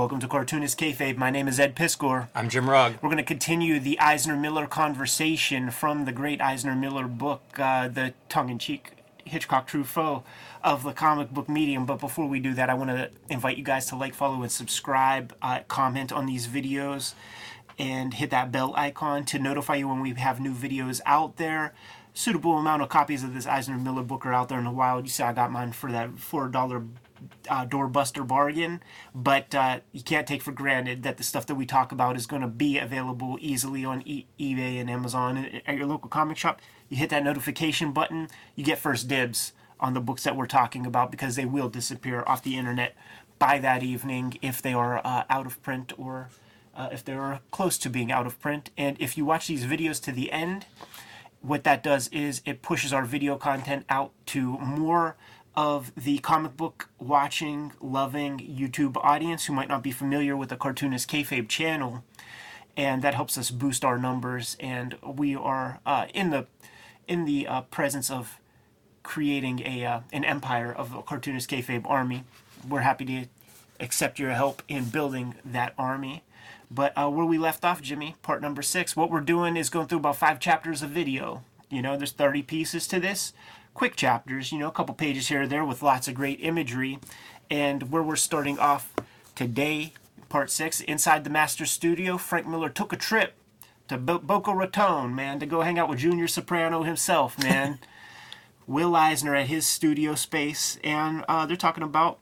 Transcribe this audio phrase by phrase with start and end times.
[0.00, 1.18] Welcome to Cartoonist Kayfabe.
[1.18, 2.28] My name is Ed Piskor.
[2.34, 2.94] I'm Jim Rugg.
[3.02, 7.86] We're going to continue the Eisner Miller conversation from the great Eisner Miller book, uh,
[7.86, 8.92] the tongue in cheek
[9.26, 10.22] Hitchcock Truffaut
[10.64, 11.84] of the comic book medium.
[11.84, 14.50] But before we do that, I want to invite you guys to like, follow, and
[14.50, 17.12] subscribe, uh, comment on these videos,
[17.78, 21.74] and hit that bell icon to notify you when we have new videos out there.
[22.14, 25.04] Suitable amount of copies of this Eisner Miller book are out there in the wild.
[25.04, 26.88] You see, I got mine for that $4
[27.48, 28.82] uh, doorbuster bargain,
[29.14, 32.26] but uh, you can't take for granted that the stuff that we talk about is
[32.26, 36.36] going to be available easily on e- eBay and Amazon and at your local comic
[36.36, 36.60] shop.
[36.88, 40.84] You hit that notification button, you get first dibs on the books that we're talking
[40.86, 42.94] about because they will disappear off the internet
[43.38, 46.28] by that evening if they are uh, out of print or
[46.76, 48.70] uh, if they're close to being out of print.
[48.76, 50.66] And if you watch these videos to the end,
[51.40, 55.16] what that does is it pushes our video content out to more
[55.60, 60.56] of the comic book watching, loving YouTube audience who might not be familiar with the
[60.56, 62.02] Cartoonist Kayfabe channel,
[62.78, 64.56] and that helps us boost our numbers.
[64.58, 66.46] And we are uh, in the
[67.06, 68.38] in the uh, presence of
[69.02, 72.24] creating a uh, an empire of a Cartoonist Kayfabe army.
[72.66, 73.26] We're happy to
[73.80, 76.22] accept your help in building that army.
[76.70, 79.88] But uh, where we left off, Jimmy, part number six, what we're doing is going
[79.88, 81.42] through about five chapters of video.
[81.68, 83.34] You know, there's 30 pieces to this
[83.74, 86.98] quick chapters, you know, a couple pages here or there with lots of great imagery.
[87.50, 88.92] And where we're starting off
[89.34, 89.92] today,
[90.28, 93.34] part six, inside the master studio, Frank Miller took a trip
[93.88, 97.78] to Bo- Boca Raton, man, to go hang out with Junior Soprano himself, man.
[98.66, 102.20] Will Eisner at his studio space, and uh, they're talking about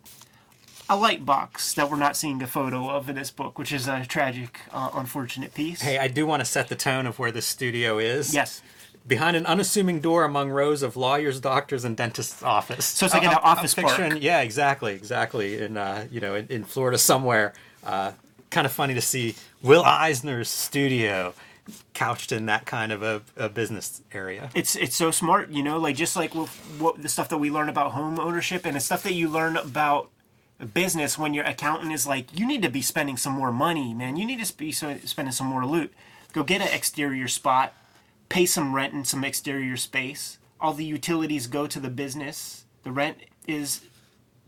[0.88, 3.86] a light box that we're not seeing a photo of in this book, which is
[3.86, 5.82] a tragic, uh, unfortunate piece.
[5.82, 8.32] Hey, I do want to set the tone of where the studio is.
[8.32, 8.62] Yes
[9.08, 12.84] behind an unassuming door among rows of lawyers, doctors, and dentists' office.
[12.84, 14.18] So it's like an office park.
[14.20, 15.60] Yeah, exactly, exactly.
[15.60, 17.54] In uh, you know, in, in Florida somewhere.
[17.82, 18.12] Uh,
[18.50, 21.34] kind of funny to see Will Eisner's studio
[21.92, 24.50] couched in that kind of a, a, business area.
[24.54, 26.48] It's it's so smart, you know, like just like with
[26.78, 29.56] what the stuff that we learn about home ownership and the stuff that you learn
[29.56, 30.08] about
[30.74, 34.16] business when your accountant is like, you need to be spending some more money, man.
[34.16, 35.92] You need to be spending some more loot.
[36.32, 37.74] Go get an exterior spot
[38.28, 40.38] pay some rent and some exterior space.
[40.60, 42.64] All the utilities go to the business.
[42.82, 43.82] The rent is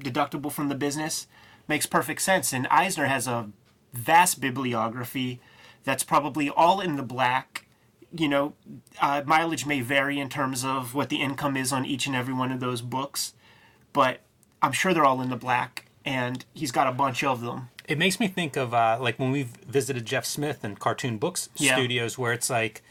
[0.02, 1.26] deductible from the business.
[1.68, 2.52] Makes perfect sense.
[2.52, 3.50] And Eisner has a
[3.92, 5.40] vast bibliography
[5.84, 7.66] that's probably all in the black.
[8.12, 8.54] You know,
[9.00, 12.34] uh, mileage may vary in terms of what the income is on each and every
[12.34, 13.34] one of those books,
[13.92, 14.20] but
[14.62, 17.68] I'm sure they're all in the black, and he's got a bunch of them.
[17.86, 21.50] It makes me think of uh, like when we've visited Jeff Smith and Cartoon Books
[21.56, 21.76] yeah.
[21.76, 22.82] Studios, where it's like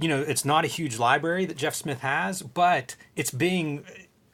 [0.00, 3.84] you know, it's not a huge library that Jeff Smith has, but it's being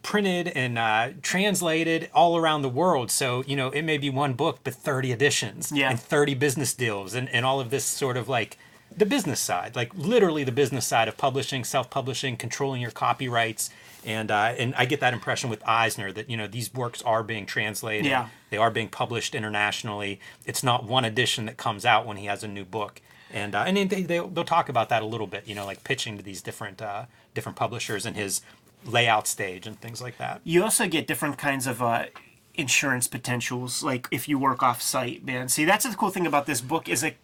[0.02, 3.10] printed and uh, translated all around the world.
[3.10, 5.90] So, you know, it may be one book, but 30 editions yeah.
[5.90, 8.58] and 30 business deals and, and all of this sort of like
[8.94, 13.70] the business side, like literally the business side of publishing, self publishing, controlling your copyrights.
[14.04, 17.22] And, uh, and I get that impression with Eisner that, you know, these works are
[17.22, 18.06] being translated.
[18.06, 18.28] Yeah.
[18.50, 20.20] They are being published internationally.
[20.44, 23.00] It's not one edition that comes out when he has a new book
[23.32, 25.84] and uh, and they, they will talk about that a little bit, you know, like
[25.84, 28.43] pitching to these different uh, different publishers and his
[28.84, 30.41] layout stage and things like that.
[30.44, 32.06] You also get different kinds of uh,
[32.54, 35.48] insurance potentials, like if you work off site, man.
[35.48, 37.19] See, that's the cool thing about this book is like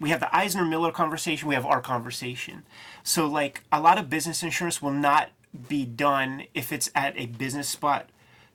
[0.00, 2.64] we have the Eisner Miller conversation, we have our conversation.
[3.02, 5.30] So like a lot of business insurance will not
[5.68, 8.08] be done if it's at a business spot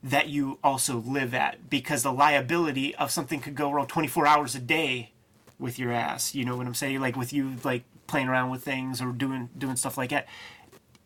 [0.04, 4.56] that you also live at because the liability of something could go wrong 24 hours
[4.56, 5.12] a day
[5.60, 6.36] with your ass.
[6.36, 7.00] You know what I'm saying?
[7.00, 10.28] Like with you like playing around with things or doing doing stuff like that.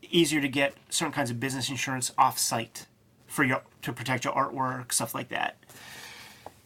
[0.09, 2.85] Easier to get certain kinds of business insurance off site
[3.27, 5.57] for your to protect your artwork, stuff like that.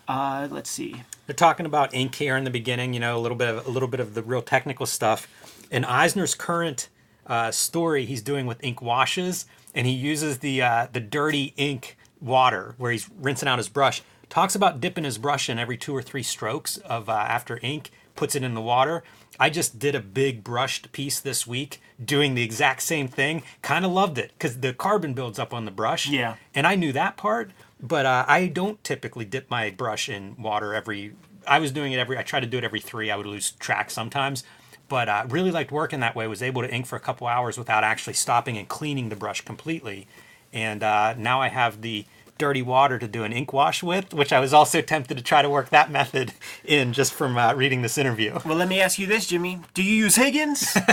[0.08, 1.04] Uh, let's see.
[1.26, 2.94] They're talking about ink here in the beginning.
[2.94, 5.28] You know, a little bit of a little bit of the real technical stuff.
[5.72, 6.90] In Eisner's current
[7.28, 11.98] uh, story, he's doing with ink washes, and he uses the uh, the dirty ink
[12.22, 14.02] water where he's rinsing out his brush
[14.36, 17.90] talks about dipping his brush in every two or three strokes of uh, after ink,
[18.18, 19.02] puts it in the water.
[19.40, 23.44] I just did a big brushed piece this week doing the exact same thing.
[23.62, 26.10] Kind of loved it because the carbon builds up on the brush.
[26.10, 26.36] Yeah.
[26.54, 27.52] And I knew that part,
[27.82, 31.14] but uh, I don't typically dip my brush in water every.
[31.48, 32.18] I was doing it every.
[32.18, 33.10] I try to do it every three.
[33.10, 34.44] I would lose track sometimes,
[34.90, 36.28] but uh, really liked working that way.
[36.28, 39.40] Was able to ink for a couple hours without actually stopping and cleaning the brush
[39.46, 40.08] completely.
[40.52, 42.06] And uh, now I have the
[42.38, 45.42] dirty water to do an ink wash with, which I was also tempted to try
[45.42, 46.34] to work that method
[46.64, 48.40] in just from uh, reading this interview.
[48.46, 49.60] Well, let me ask you this, Jimmy.
[49.74, 50.76] Do you use Higgins?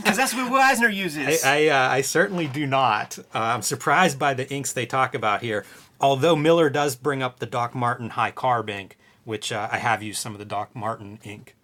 [0.00, 1.44] Because that's what Eisner uses.
[1.44, 3.18] I, I, uh, I certainly do not.
[3.18, 5.64] Uh, I'm surprised by the inks they talk about here.
[6.00, 10.02] Although Miller does bring up the Doc Martin high carb ink, which uh, I have
[10.02, 11.54] used some of the Doc Martin ink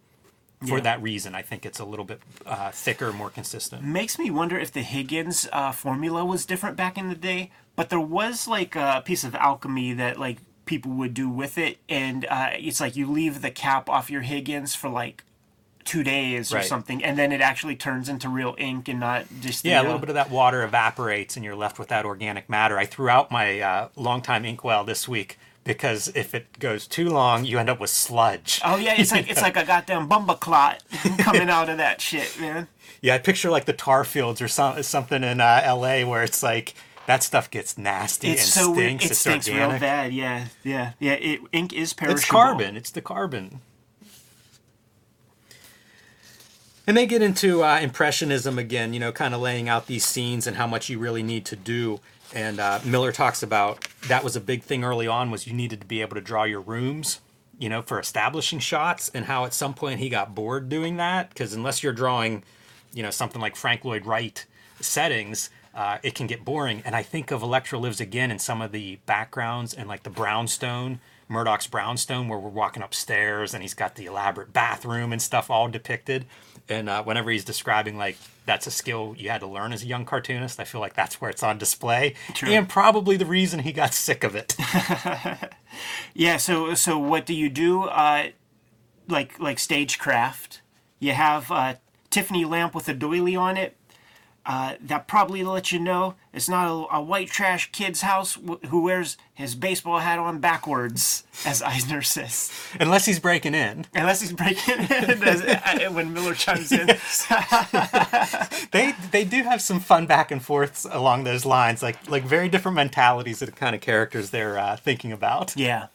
[0.60, 0.82] for Yeah.
[0.84, 1.34] that reason.
[1.34, 3.82] I think it's a little bit uh, thicker, more consistent.
[3.84, 7.90] Makes me wonder if the Higgins uh, formula was different back in the day, but
[7.90, 12.24] there was like a piece of alchemy that like people would do with it, and
[12.30, 15.22] uh, it's like you leave the cap off your Higgins for like
[15.84, 16.64] two days or Right.
[16.64, 19.80] something, and then it actually turns into real ink and not just the, Yeah, a
[19.82, 22.76] uh, little bit of that water evaporates and you're left with that organic matter.
[22.76, 27.44] I threw out my uh, longtime inkwell this week because if it goes too long,
[27.44, 28.60] you end up with sludge.
[28.64, 30.82] Oh yeah, it's like it's like a goddamn bumba clot
[31.18, 32.68] coming out of that shit, man.
[33.02, 36.42] Yeah, I picture like the tar fields or some, something in uh, LA where it's
[36.42, 36.74] like
[37.06, 39.04] that stuff gets nasty It's and so stinks.
[39.04, 40.12] It it's stinks real bad.
[40.12, 41.12] Yeah, yeah, yeah.
[41.14, 42.18] It, ink is perishable.
[42.18, 42.76] It's carbon.
[42.76, 43.60] It's the carbon.
[46.88, 50.46] And they get into uh, impressionism again, you know, kind of laying out these scenes
[50.46, 51.98] and how much you really need to do.
[52.36, 55.80] And uh, Miller talks about that was a big thing early on was you needed
[55.80, 57.20] to be able to draw your rooms,
[57.58, 61.30] you know, for establishing shots, and how at some point he got bored doing that
[61.30, 62.44] because unless you're drawing,
[62.92, 64.44] you know, something like Frank Lloyd Wright
[64.80, 66.82] settings, uh, it can get boring.
[66.84, 70.10] And I think of Elektra Lives Again in some of the backgrounds and like the
[70.10, 75.48] brownstone, Murdock's brownstone, where we're walking upstairs and he's got the elaborate bathroom and stuff
[75.48, 76.26] all depicted.
[76.68, 79.86] And uh, whenever he's describing like that's a skill you had to learn as a
[79.86, 82.48] young cartoonist, I feel like that's where it's on display, True.
[82.48, 84.56] and probably the reason he got sick of it.
[86.14, 86.38] Yeah.
[86.38, 87.82] So so what do you do?
[87.84, 88.28] Uh,
[89.08, 90.62] like like stagecraft.
[90.98, 91.78] You have a
[92.08, 93.76] Tiffany lamp with a doily on it.
[94.48, 98.64] Uh, that probably lets you know it's not a, a white trash kid's house wh-
[98.68, 102.52] who wears his baseball hat on backwards, as Eisner says.
[102.78, 106.86] Unless he's breaking in, Unless he's breaking in as, uh, when Miller chimes in.
[108.70, 112.48] they they do have some fun back and forths along those lines, like like very
[112.48, 115.56] different mentalities of the kind of characters they're uh, thinking about.
[115.56, 115.88] Yeah.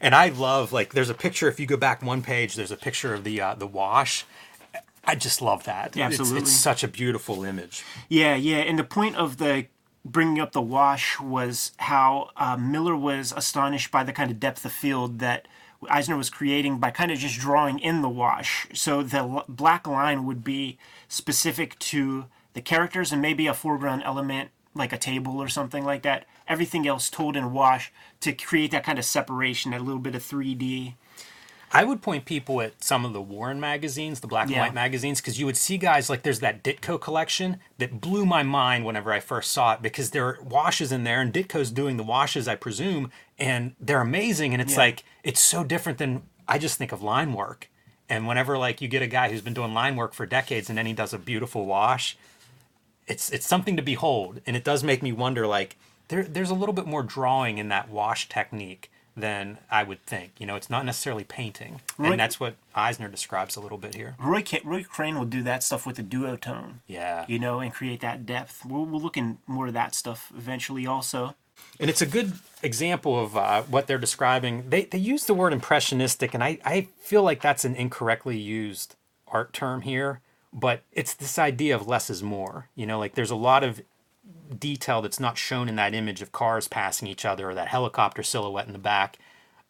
[0.00, 1.48] And I love like there's a picture.
[1.48, 4.24] If you go back one page, there's a picture of the uh, the wash.
[5.06, 5.94] I just love that.
[5.96, 6.42] Yeah, It's- absolutely.
[6.42, 7.84] It's, such a beautiful image.
[8.08, 9.66] Yeah, yeah, and the point of the
[10.04, 14.64] bringing up the wash was how uh, Miller was astonished by the kind of depth
[14.64, 15.48] of field that
[15.90, 18.66] Eisner was creating by kind of just drawing in the wash.
[18.72, 24.02] So the l- black line would be specific to the characters and maybe a foreground
[24.04, 26.24] element like a table or something like that.
[26.46, 30.22] Everything else told in wash to create that kind of separation, that little bit of
[30.22, 30.94] 3D.
[31.72, 34.60] I would point people at some of the Warren magazines, the black and Yeah.
[34.62, 38.42] white magazines, because you would see guys like there's that Ditko collection that blew my
[38.42, 41.96] mind whenever I first saw it because there are washes in there and Ditko's doing
[41.96, 44.52] the washes, I presume, and they're amazing.
[44.52, 44.78] And it's Yeah.
[44.78, 47.68] like, it's so different than I just think of line work.
[48.08, 50.78] And whenever like you get a guy who's been doing line work for decades and
[50.78, 52.16] then he does a beautiful wash,
[53.08, 54.40] it's it's something to behold.
[54.46, 55.76] And it does make me wonder like
[56.08, 60.32] there there's a little bit more drawing in that wash technique than I would think.
[60.38, 61.80] You know, it's not necessarily painting.
[61.96, 62.12] Right.
[62.12, 64.14] And that's what Eisner describes a little bit here.
[64.18, 66.80] Roy, Roy Crane will do that stuff with the duotone.
[66.86, 67.24] Yeah.
[67.26, 68.64] You know, and create that depth.
[68.66, 71.34] We'll, we'll look in more of that stuff eventually also.
[71.80, 74.68] And it's a good example of uh, what they're describing.
[74.68, 78.94] They, they use the word impressionistic, and I, I feel like that's an incorrectly used
[79.28, 80.20] art term here.
[80.52, 82.68] But it's this idea of less is more.
[82.74, 83.80] You know, like there's a lot of
[84.58, 88.22] detail that's not shown in that image of cars passing each other or that helicopter
[88.22, 89.18] silhouette in the back.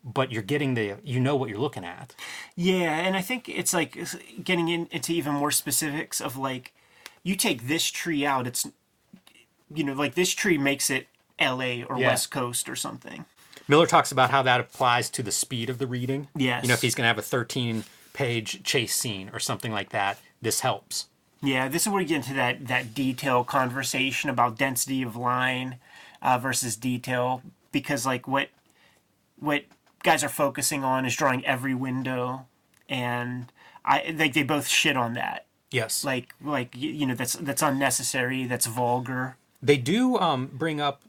[0.05, 2.15] But you're getting the, you know what you're looking at.
[2.55, 3.99] Yeah, and I think it's like
[4.45, 6.73] getting in, into even more specifics of like,
[7.25, 8.69] you take this tree out, it's,
[9.75, 11.09] you know, like this tree makes it
[11.41, 11.83] L.A.
[11.83, 12.11] or Yeah.
[12.11, 13.25] West Coast or something.
[13.67, 16.29] Miller talks about how that applies to the speed of the reading.
[16.37, 16.63] Yes.
[16.63, 19.91] You know, if he's going to have a 13 page chase scene or something like
[19.91, 21.09] that, this helps.
[21.43, 25.77] Yeah, this is where you get into that that detail conversation about density of line
[26.23, 28.49] uh, versus detail because like what
[29.39, 29.65] what
[30.03, 32.47] guys are focusing on is drawing every window,
[32.89, 33.53] and
[33.85, 35.47] I like they both shit on that.
[35.71, 36.05] Yes.
[36.05, 38.47] Like like you know that's that's unnecessary.
[38.47, 39.37] That's vulgar.
[39.63, 41.03] They do um, bring up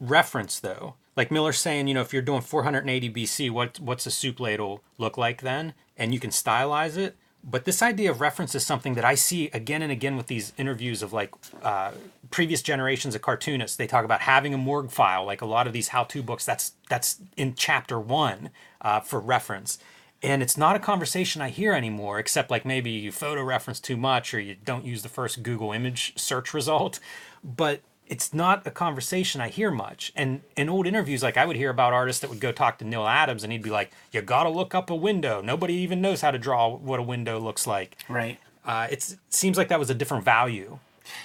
[0.00, 0.94] reference though.
[1.16, 4.82] Like Miller's saying, you know, if you're doing 480 BC, what what's a soup ladle
[4.98, 5.74] look like then?
[5.96, 7.16] And you can stylize it.
[7.46, 10.54] But this idea of reference is something that I see again and again with these
[10.56, 11.30] interviews of like
[11.62, 11.92] uh,
[12.30, 13.76] previous generations of cartoonists.
[13.76, 16.46] They talk about having a morgue file, like a lot of these how-to books.
[16.46, 18.48] That's that's in chapter one
[18.80, 19.78] uh, for reference.
[20.22, 23.98] And it's not a conversation I hear anymore, except like maybe you photo reference too
[23.98, 26.98] much or you don't use the first Google image search result.
[27.44, 30.12] But it's not a conversation I hear much.
[30.14, 32.84] And in old interviews, like I would hear about artists that would go talk to
[32.84, 35.40] Neal Adams and he'd be like, You gotta look up a window.
[35.40, 37.96] Nobody even knows how to draw what a window looks like.
[38.08, 38.38] Right.
[38.64, 40.78] Uh, it's, it seems like that was a different value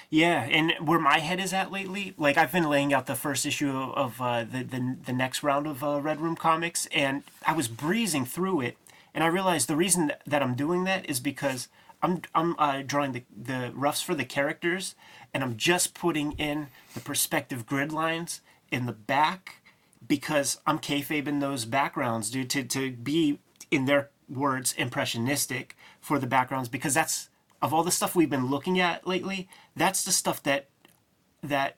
[0.09, 3.45] Yeah, and where my head is at lately, like I've been laying out the first
[3.45, 7.53] issue of uh, the, the the next round of uh, Red Room comics, and I
[7.53, 8.77] was breezing through it,
[9.13, 11.69] and I realized the reason that I'm doing that is because
[12.01, 14.95] I'm I'm uh, drawing the the roughs for the characters,
[15.33, 19.61] and I'm just putting in the perspective grid lines in the back
[20.07, 23.39] because I'm kayfabing those backgrounds, dude, to to be
[23.71, 27.29] in their words impressionistic for the backgrounds because that's
[27.61, 30.69] of all the stuff we've been looking at lately, that's the stuff that
[31.43, 31.77] that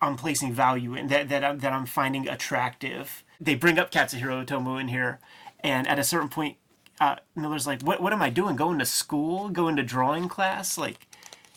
[0.00, 3.24] I'm placing value in, that that I'm, that I'm finding attractive.
[3.40, 5.20] They bring up Katsuhiro Otomo in here,
[5.60, 6.56] and at a certain point,
[7.00, 8.56] uh, Miller's like, "What what am I doing?
[8.56, 9.48] Going to school?
[9.48, 10.78] Going to drawing class?
[10.78, 11.06] Like,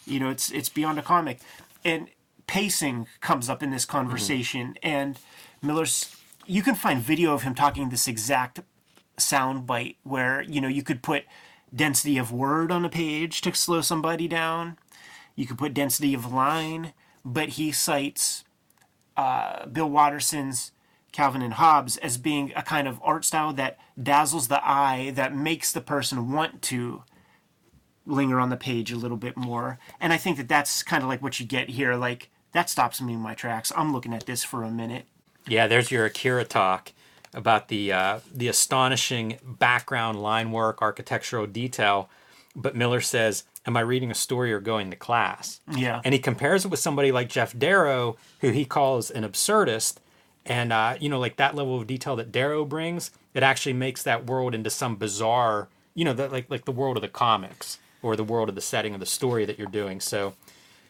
[0.06, 1.40] you know, it's it's beyond a comic."
[1.84, 2.10] And
[2.48, 5.20] pacing comes up in this conversation, and
[5.62, 6.16] Miller's.
[6.48, 8.60] You can find video of him talking this exact
[9.18, 11.24] sound bite where you know you could put
[11.74, 14.78] density of word on a page to slow somebody down.
[15.36, 16.94] You could put density of line,
[17.24, 18.46] but he cites
[19.18, 20.72] uh, Bill Watterson's
[21.12, 25.36] Calvin and Hobbes as being a kind of art style that dazzles the eye, that
[25.36, 27.04] makes the person want to
[28.06, 29.80] linger on the page a little bit more.
[30.00, 31.96] And I think that that's kind of like what you get here.
[31.96, 33.72] Like, that stops me in my tracks.
[33.76, 35.06] I'm looking at this for a minute.
[35.48, 36.94] Yeah, there's your Akira talk
[37.34, 42.10] about the uh, the astonishing background line work, architectural detail.
[42.56, 46.02] But Miller says, "Am I reading a story or going to class?" Yeah.
[46.04, 49.98] And he compares it with somebody like Geof Darrow, who he calls an absurdist.
[50.46, 54.02] And uh, you know, like that level of detail that Darrow brings, it actually makes
[54.04, 57.80] that world into some bizarre, you know, that like like the world of the comics
[58.06, 60.00] or the world of the setting of the story that you're doing.
[60.00, 60.34] So,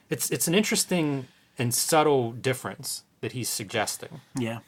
[0.09, 4.21] it's it's an interesting and subtle difference that he's suggesting.
[4.37, 4.59] Yeah.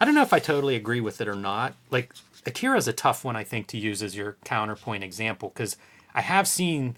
[0.00, 1.74] I don't know if I totally agree with it or not.
[1.90, 2.14] Like
[2.46, 5.76] Akira's a tough one I think to use as your counterpoint example because
[6.14, 6.96] I have seen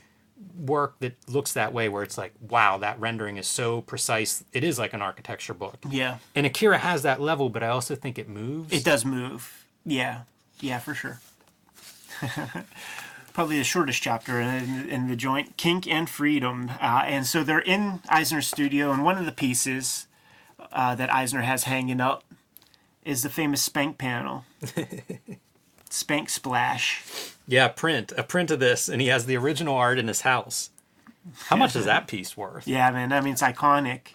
[0.58, 4.64] work that looks that way where it's like wow that rendering is so precise it
[4.64, 6.18] is like an architecture book Yeah.
[6.34, 9.64] and akira has that level but i also think it moves It does move.
[9.86, 10.22] Yeah.
[10.60, 11.20] Yeah, for sure.
[13.34, 16.70] Probably the shortest chapter in, in the joint, Kink and Freedom.
[16.80, 20.06] Uh, and so they're in Eisner's studio, and one of the pieces
[20.72, 22.24] uh, that Eisner has hanging up
[23.04, 24.44] is the famous Spank panel.
[25.90, 27.02] Spank Splash.
[27.46, 30.70] yeah print a print of this and he has the original art in his house
[31.46, 33.12] how much is that piece worth Yeah, man.
[33.12, 34.08] I mean, it's iconic.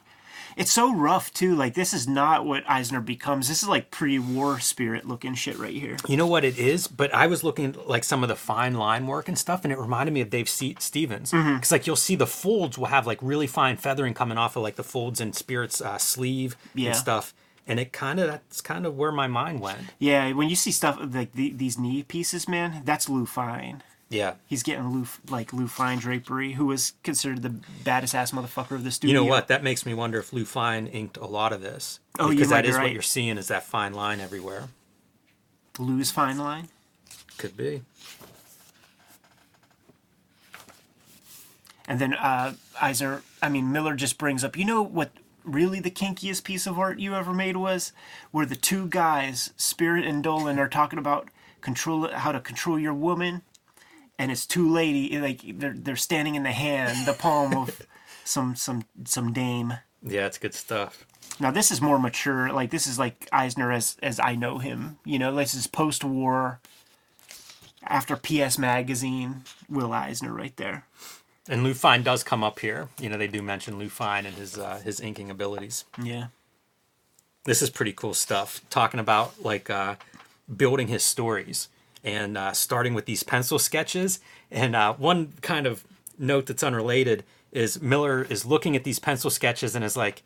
[0.59, 1.55] It's so rough, too.
[1.55, 3.47] Like, this is not what Eisner becomes.
[3.47, 5.95] This is like pre war spirit looking shit right here.
[6.07, 8.73] You know what it is, but I was looking at like some of the fine
[8.75, 11.95] line work and stuff, and it reminded me of Dave Se- Stevens because like you'll
[11.95, 15.21] see the folds will have like really fine feathering coming off of like the folds
[15.21, 16.87] in Spirit's uh, sleeve Yeah.
[16.89, 17.33] and stuff,
[17.65, 19.79] and it kind of that's kind of where my mind went.
[19.97, 23.81] Yeah, when you see stuff like the, these knee pieces, man, that's Lou Fine.
[24.11, 28.71] Yeah, He's getting Lou like Lou Fine drapery, who was considered the baddest ass motherfucker
[28.71, 29.13] of the studio.
[29.21, 29.49] you know what?
[29.49, 31.99] That makes me wonder if Lou Fine inked a lot of this.
[32.17, 34.69] Oh, because that is what you're seeing is that fine line everywhere.
[35.77, 36.69] Lou's Fine line.
[37.37, 37.83] Could be.
[41.87, 44.57] And then uh, Eisner, I mean Miller, just brings up.
[44.57, 45.11] You know what?
[45.45, 47.91] Really, the kinkiest piece of art you ever made was
[48.31, 51.29] where the two guys, Spirit and Dolan, are talking about
[51.61, 53.41] control how to control your woman,
[54.19, 57.81] and it's two lady like they're they're standing in the hand, the palm of
[58.23, 59.73] some some some dame.
[60.03, 61.05] Yeah, it's good stuff.
[61.39, 62.51] Now this is more mature.
[62.51, 64.99] Like this is like Eisner as as I know him.
[65.05, 66.59] You know, this is post war.
[67.81, 70.83] After PS Magazine, Will Eisner right there.
[71.47, 72.89] And Lou Fine does come up here.
[72.99, 75.85] You know, they do mention Lou Fine and his uh, his inking abilities.
[76.03, 76.25] Yeah.
[77.45, 79.95] this is pretty cool stuff talking about like uh,
[80.55, 81.69] building his stories
[82.03, 84.19] and uh, starting with these pencil sketches.
[84.51, 85.83] And uh, one kind of
[86.17, 90.21] note that's unrelated is miller is looking at these pencil sketches and is like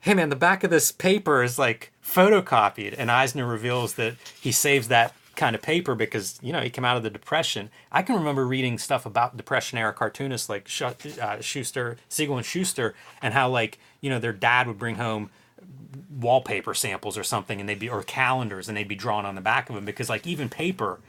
[0.00, 2.94] hey man the back of this paper is like photocopied.
[2.96, 6.84] And eisner reveals that he saves that kind of paper because you know he came
[6.84, 7.70] out of the depression.
[7.92, 10.68] I can remember reading stuff about depression era cartoonists like
[11.20, 15.30] uh, Shuster siegel and Shuster and how like you know their dad would bring home
[16.10, 19.40] wallpaper samples or something and they'd be or calendars and they'd be drawn on the
[19.40, 21.00] back of them because like even paper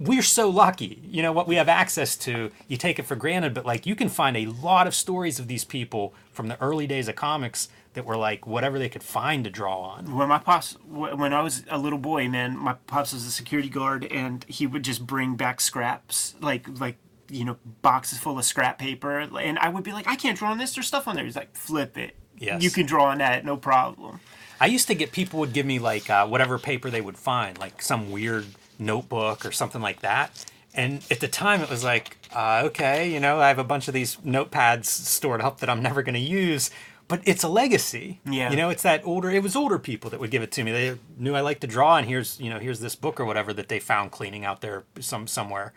[0.00, 3.52] we're so lucky you know what we have access to you take it for granted
[3.52, 6.86] but like you can find a lot of stories of these people from the early
[6.86, 10.16] days of comics that were like whatever they could find to draw on.
[10.16, 13.68] When my pops when i was a little boy man my pops was a security
[13.68, 16.96] guard and he would just bring back scraps like like
[17.28, 20.50] you know boxes full of scrap paper and i would be like i can't draw
[20.50, 21.24] on this there's stuff on there.
[21.24, 22.16] He's like flip it.
[22.38, 22.62] Yes.
[22.62, 24.20] you can draw on that no problem.
[24.62, 27.58] I used to get people would give me like uh, whatever paper they would find,
[27.58, 28.46] like some weird
[28.80, 33.18] notebook or something like that, And at the time, it was like, uh, okay, you
[33.18, 36.20] know, I have a bunch of these notepads stored up that I'm never going to
[36.20, 36.70] use,
[37.08, 38.20] but it's a legacy.
[38.24, 38.50] Yeah.
[38.50, 39.30] You know, it's that older.
[39.30, 40.70] It was older people that would give it to me.
[40.70, 43.52] They knew I liked to draw, and here's you know here's this book or whatever
[43.52, 45.72] that they found cleaning out there some somewhere.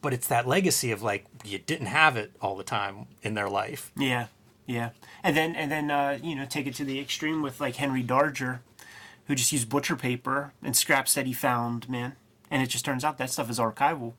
[0.00, 3.48] But it's that legacy of like you didn't have it all the time in their
[3.48, 3.92] life.
[3.96, 4.26] Yeah,
[4.66, 4.90] yeah,
[5.22, 8.02] and then and then uh, you know take it to the extreme with like Henry
[8.02, 8.58] Darger,
[9.28, 12.16] who just used butcher paper and scraps that he found, man,
[12.52, 14.12] and it just turns out that stuff is archival.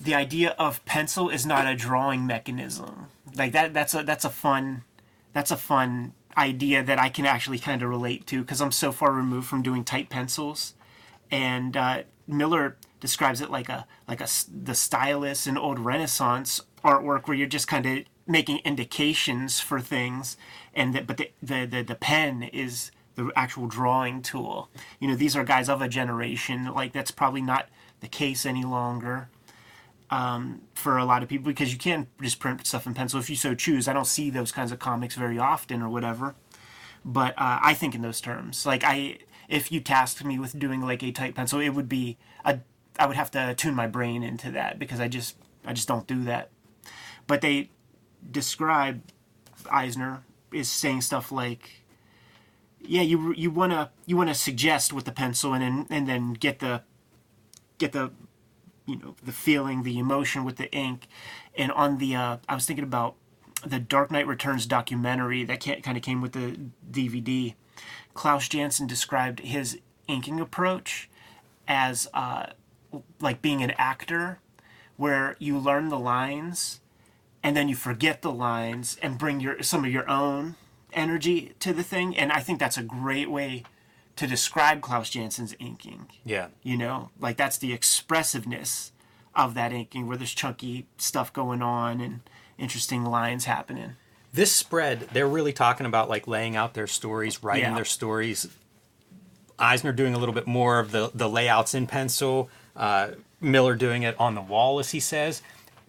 [0.00, 3.08] The idea of pencil is not a drawing mechanism.
[3.36, 3.74] Like that.
[3.74, 4.82] That's a that's a fun,
[5.34, 8.90] that's a fun idea that I can actually kind of relate to because I'm so
[8.90, 10.74] far removed from doing tight pencils,
[11.30, 17.28] and uh, Miller describes it like a like a the stylus in old Renaissance artwork
[17.28, 20.38] where you're just kind of making indications for things,
[20.74, 24.68] and that but the, the the the pen is the actual drawing tool.
[24.98, 27.68] You know, these are guys of a generation like that's probably not
[28.04, 29.28] the case any longer
[30.10, 33.30] um, for a lot of people because you can't just print stuff in pencil if
[33.30, 33.88] you so choose.
[33.88, 36.34] I don't see those kinds of comics very often or whatever,
[37.04, 38.66] but uh, I think in those terms.
[38.66, 39.18] Like I,
[39.48, 42.60] if you tasked me with doing like a tight pencil, it would be a.
[42.96, 46.06] I would have to tune my brain into that because I just I just don't
[46.06, 46.50] do that.
[47.26, 47.70] But they
[48.30, 49.02] describe
[49.68, 51.82] Eisner is saying stuff like,
[52.80, 56.60] yeah, you you wanna you wanna suggest with the pencil and then and then get
[56.60, 56.82] the
[57.78, 58.12] get the
[58.86, 61.08] you know the feeling the emotion with the ink.
[61.56, 63.14] And on the uh, i was thinking about
[63.64, 66.58] the dark knight returns documentary that kind of came with the
[66.90, 67.54] dvd
[68.12, 71.08] klaus janson described his inking approach
[71.66, 72.46] as uh,
[73.20, 74.38] like being an actor
[74.96, 76.80] where you learn the lines
[77.42, 80.56] and then you forget the lines and bring your some of your own
[80.92, 82.16] energy to the thing.
[82.16, 83.64] And i think that's a great way
[84.16, 86.48] to describe klaus janson's inking Yeah.
[86.62, 88.92] you know like that's the expressiveness
[89.34, 92.20] of that inking where there's chunky stuff going on and
[92.58, 93.96] interesting lines happening
[94.32, 97.74] This spread, they're really talking about like laying out their stories, writing Yeah.
[97.74, 98.46] their stories.
[99.58, 102.48] Eisner doing a little bit more of the the layouts in pencil.
[102.74, 105.42] Uh, Miller doing it on the wall, as he says.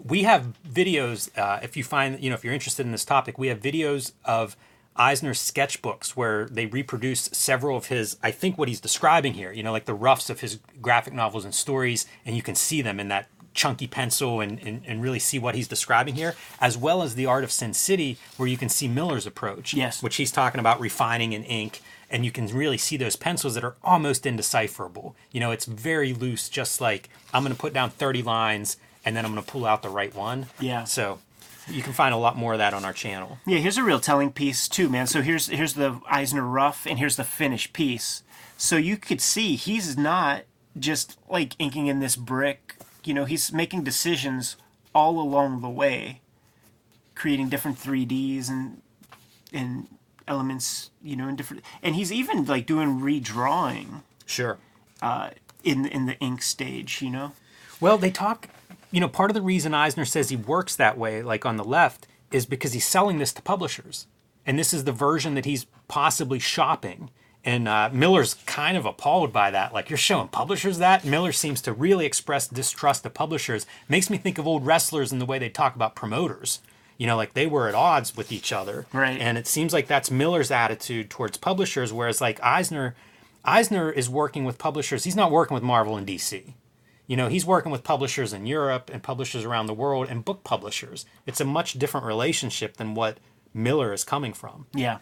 [0.04, 1.36] We have videos.
[1.38, 4.12] Uh, if you find, you know, if you're interested in this topic, we have videos
[4.26, 4.56] of
[4.96, 8.18] Eisner's sketchbooks where they reproduce several of his.
[8.24, 11.44] I think what he's describing here, you know, like the roughs of his graphic novels
[11.46, 15.20] and stories, and you can see them in that chunky pencil and, and, and really
[15.20, 18.58] see what he's describing here, as well as the art of Sin City, where you
[18.58, 20.04] can see Miller's approach, Yes.
[20.04, 23.64] which he's talking about refining in ink, and you can really see those pencils that
[23.64, 25.16] are almost indecipherable.
[25.32, 29.16] You know, it's very loose, just like I'm going to put down 30 lines and
[29.16, 30.48] then I'm going to pull out the right one.
[30.60, 30.84] Yeah.
[30.84, 31.20] So
[31.70, 33.38] you can find a lot more of that on our channel.
[33.46, 37.00] yeah here's a real telling piece too man so here's here's the eisner rough and
[37.00, 38.24] here's the finished piece
[38.58, 40.44] so you could see he's not
[40.78, 44.56] just like inking in this brick you know he's making decisions
[44.94, 46.22] all along the way
[47.16, 48.82] creating different 3ds and
[49.54, 49.88] and
[50.28, 54.58] elements you know in different and he's even like doing redrawing Sure.
[55.02, 55.30] Uh,
[55.64, 57.32] in in the ink stage you know
[57.80, 58.50] Well, they talk,
[58.92, 61.64] you know, part of the reason Eisner says he works that way, like on the
[61.64, 64.08] left, is because he's selling this to publishers.
[64.46, 67.10] And this is the version that he's possibly shopping.
[67.44, 69.74] And uh, Miller's kind of appalled by that.
[69.74, 71.06] Like, you're showing publishers that?
[71.06, 73.68] Miller seems to really express distrust of publishers.
[73.88, 76.60] Makes me think of old wrestlers and the way they talk about promoters.
[76.98, 78.88] You know, like they were at odds with each other.
[78.94, 79.20] Right.
[79.20, 82.96] And it seems like that's Miller's attitude towards publishers, whereas like Eisner,
[83.44, 85.04] Eisner is working with publishers.
[85.04, 86.54] He's not working with Marvel and DC.
[87.08, 90.44] You know, he's working with publishers in Europe and publishers around the world and book
[90.44, 91.06] publishers.
[91.26, 93.20] It's a much different relationship than what
[93.54, 94.66] Miller is coming from.
[94.74, 94.98] yeah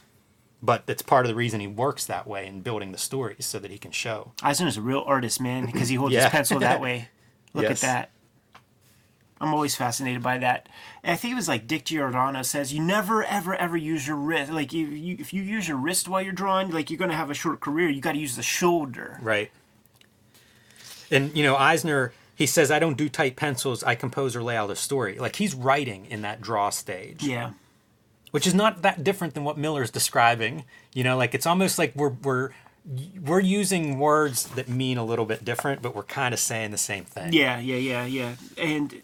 [0.62, 3.58] But that's part of the reason he works that way in building the stories so
[3.60, 4.34] that he can show.
[4.44, 6.24] Eisner's a real artist, man, because he holds Yeah.
[6.24, 7.08] his pencil that way.
[7.54, 7.84] Look Yes.
[7.84, 8.10] at that.
[9.42, 10.70] I'm always fascinated by that.
[11.04, 14.16] And I think it was like Dick Giordano says, you never, ever, ever use your
[14.16, 14.52] wrist.
[14.52, 17.30] Like, you, you, if you use your wrist while you're drawing, like you're gonna have
[17.30, 17.90] a short career.
[17.90, 19.20] You got to use the shoulder.
[19.22, 19.52] Right.
[21.14, 24.58] And, you know, Eisner, he says, I don't do tight pencils, I compose or lay
[24.58, 25.18] out a story.
[25.18, 27.24] Like he's writing in that draw stage.
[27.24, 27.52] Yeah,
[28.32, 30.66] which is not that different than what Miller's describing.
[30.94, 32.50] You know, like it's almost like we're we're
[33.22, 36.78] we're using words that mean a little bit different, but we're kind of saying the
[36.78, 37.32] same thing.
[37.32, 38.36] yeah, yeah, yeah, yeah.
[38.58, 39.02] And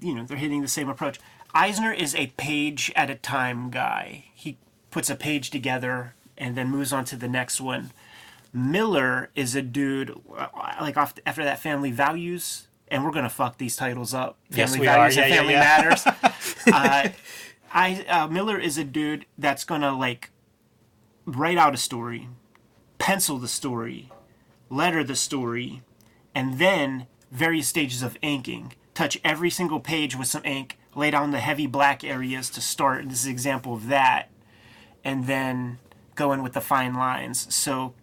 [0.00, 1.20] you know they're hitting the same approach.
[1.54, 4.24] Eisner is a page at a time guy.
[4.34, 4.56] He
[4.90, 7.92] puts a page together and then moves on to the next one.
[8.52, 10.18] Miller is a dude
[10.80, 14.38] like off after that family values, and we're gonna fuck these titles up.
[14.50, 15.60] Yes, family values Yeah, and yeah, family yeah.
[15.60, 16.06] matters.
[16.72, 17.08] uh,
[17.72, 20.30] I uh, Miller is a dude that's gonna like
[21.24, 22.28] write out a story,
[22.98, 24.10] pencil the story,
[24.68, 25.82] letter the story,
[26.34, 31.30] and then various stages of inking touch every single page with some ink, lay down
[31.30, 33.08] the heavy black areas to start.
[33.08, 34.28] This is an example of that,
[35.02, 35.78] and then
[36.16, 37.52] go in with the fine lines.
[37.54, 37.94] So,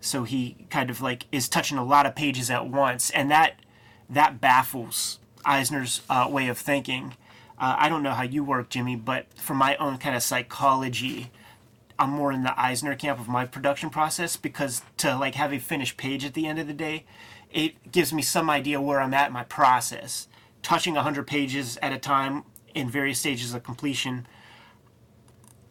[0.00, 3.60] so he kind of like is touching a lot of pages at once, and that
[4.08, 7.14] that baffles Eisner's uh, way of thinking.
[7.58, 11.30] Uh, I don't know how you work, Jimmy, but for my own kind of psychology,
[11.98, 15.58] I'm more in the Eisner camp of my production process because to like have a
[15.58, 17.04] finished page at the end of the day,
[17.50, 20.26] it gives me some idea where I'm at in my process.
[20.62, 24.26] Touching 100 pages at a time in various stages of completion,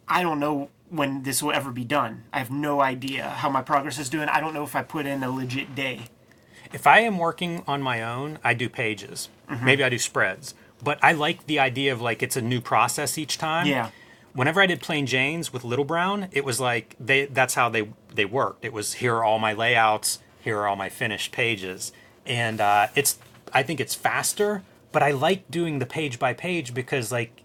[0.06, 2.24] I don't know when this will ever be done.
[2.32, 4.28] I have no idea how my progress is doing.
[4.28, 6.02] I don't know if I put in a legit day.
[6.72, 9.28] If I am working on my own, I do pages.
[9.48, 9.64] Mm-hmm.
[9.64, 10.54] Maybe I do spreads.
[10.82, 13.66] But I like the idea of like it's a new process each time.
[13.66, 13.90] Yeah.
[14.32, 17.88] Whenever I did Plain Janes with Little Brown, it was like they that's how they
[18.14, 18.64] they worked.
[18.64, 21.92] It was here are all my layouts, here are all my finished pages,
[22.24, 23.18] and uh, it's
[23.52, 24.62] I think it's faster.
[24.92, 27.42] But I like doing the page by page because like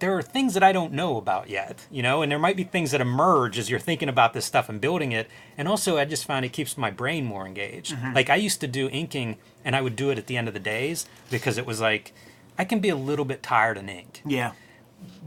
[0.00, 2.64] there are things that I don't know about yet, you know, and there might be
[2.64, 5.28] things that emerge as you're thinking about this stuff and building it.
[5.56, 7.96] And also, I just found it keeps my brain more engaged.
[8.14, 10.54] Like I used to do inking, and I would do it at the end of
[10.54, 12.12] the days because it was like
[12.58, 14.52] I can be a little bit tired in ink, Yeah.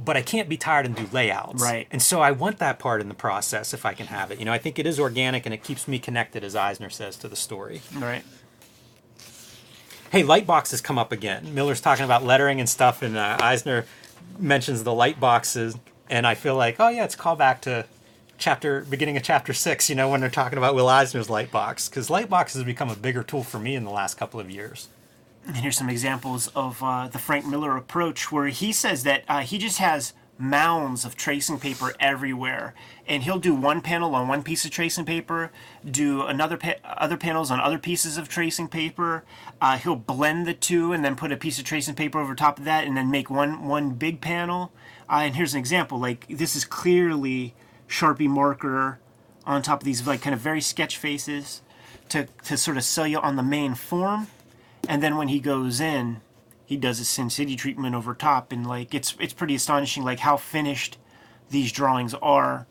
[0.04, 1.62] but I can't be tired and do layouts.
[1.62, 1.88] Right.
[1.92, 4.40] And so I want that part in the process if I can have it.
[4.40, 7.16] You know, I think it is organic and it keeps me connected, as Eisner says,
[7.18, 7.82] to the story.
[7.96, 8.24] Right.
[10.10, 11.54] Hey, light boxes come up again.
[11.54, 13.86] Miller's talking about lettering and stuff, and uh, Eisner
[14.40, 15.78] mentions the light boxes,
[16.10, 17.86] and I feel like, oh yeah, it's callback to
[18.38, 19.90] chapter beginning of chapter six.
[19.90, 22.90] You know, when they're talking about Will Eisner's light box, because light boxes have become
[22.90, 24.90] a bigger tool for me in the last couple of years.
[25.46, 29.40] And here's some examples of uh, the Frank Miller approach, where he says that uh,
[29.40, 32.74] he just has mounds of tracing paper everywhere,
[33.08, 35.52] and he'll do one panel on one piece of tracing paper,
[35.90, 39.24] do another pa- other panels on other pieces of tracing paper.
[39.62, 42.60] Uh, he'll blend the two, and then put a piece of tracing paper over top
[42.60, 44.72] of that, and then make one one big panel.
[45.10, 47.54] Uh, and here's an example: like this is clearly
[47.88, 49.00] Sharpie marker
[49.46, 51.62] on top of these like kind of very sketch faces
[52.10, 54.28] to to sort of sell you on the main form
[54.88, 56.22] and then when he goes in
[56.68, 60.20] he does a sin city treatment over top and like it's it's pretty astonishing like
[60.20, 60.98] how finished
[61.50, 62.68] these drawings are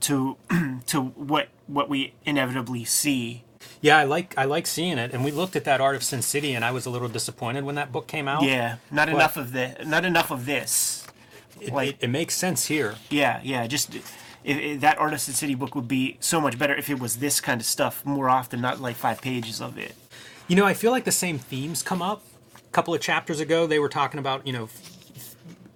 [0.00, 0.36] to
[0.86, 3.42] to what what we inevitably see
[3.82, 6.22] Yeah, I like I like seeing it, and we looked at that art of Sin
[6.22, 8.42] City, and I was a little disappointed when that book came out.
[8.42, 11.06] yeah not enough of the not enough of this
[11.60, 12.94] it, like- it, it makes sense here.
[13.10, 14.06] yeah yeah just if,
[14.44, 17.16] if that art of Sin City book would be so much better if it was
[17.16, 19.94] this kind of stuff more often not like five pages of it
[20.48, 22.22] You know, I feel like the same themes come up.
[22.72, 24.68] Couple of chapters ago, they were talking about, you know,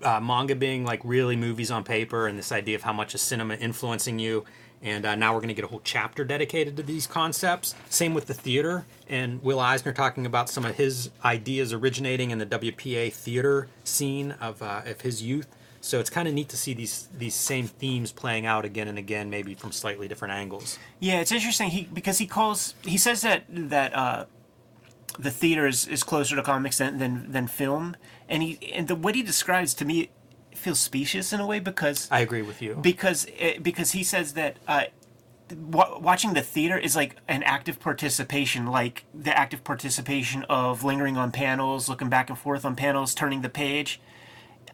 [0.03, 3.23] uh, manga being like really movies on paper and this idea of how much is
[3.23, 4.45] cinema influencing you.
[4.83, 7.75] And uh, now we're going to get a whole chapter dedicated to these concepts.
[7.89, 8.85] Same with the theater.
[9.09, 14.33] And Will Eisner talking about some of his ideas originating in the WPA theater scene
[14.33, 15.49] of, uh, of his youth.
[15.81, 18.97] So it's kind of neat to see these these same themes playing out again and
[18.97, 20.79] again, maybe from slightly different angles.
[20.99, 21.69] Yeah, it's interesting.
[21.69, 24.25] He because he calls he says that that uh,
[25.19, 27.97] the theater is, is closer to comics than, than than film,
[28.29, 30.11] and he and the what he describes to me
[30.55, 32.75] feels specious in a way because I agree with you.
[32.77, 34.85] because it, because he says that uh,
[35.57, 41.17] wa watching the theater is like an active participation, like the active participation of lingering
[41.17, 44.01] on panels, looking back and forth on panels, turning the page.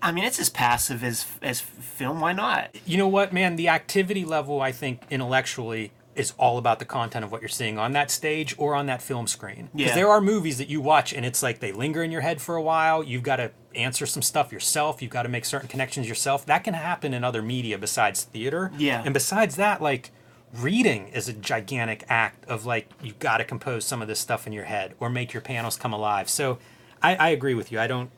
[0.03, 2.21] I mean, it's as passive as as film.
[2.21, 2.75] Why not?
[2.87, 3.57] you know what, man?
[3.57, 7.79] The activity level, I think, intellectually, is all about the content of what you're seeing
[7.79, 9.69] on that stage or on that film screen.
[9.75, 9.95] Because Yeah.
[9.95, 12.57] there are movies that you watch and it's like they linger in your head for
[12.57, 13.03] a while.
[13.05, 15.01] You've got to answer some stuff yourself.
[15.01, 16.45] You've got to make certain connections yourself.
[16.47, 18.73] That can happen in other media besides theater.
[18.77, 19.03] Yeah.
[19.05, 20.11] And besides that, like
[20.53, 24.47] reading is a gigantic act of like you've got to compose some of this stuff
[24.49, 26.29] in your head or make your panels come alive.
[26.29, 26.59] So
[27.01, 27.79] I, I agree with you.
[27.79, 28.11] I don't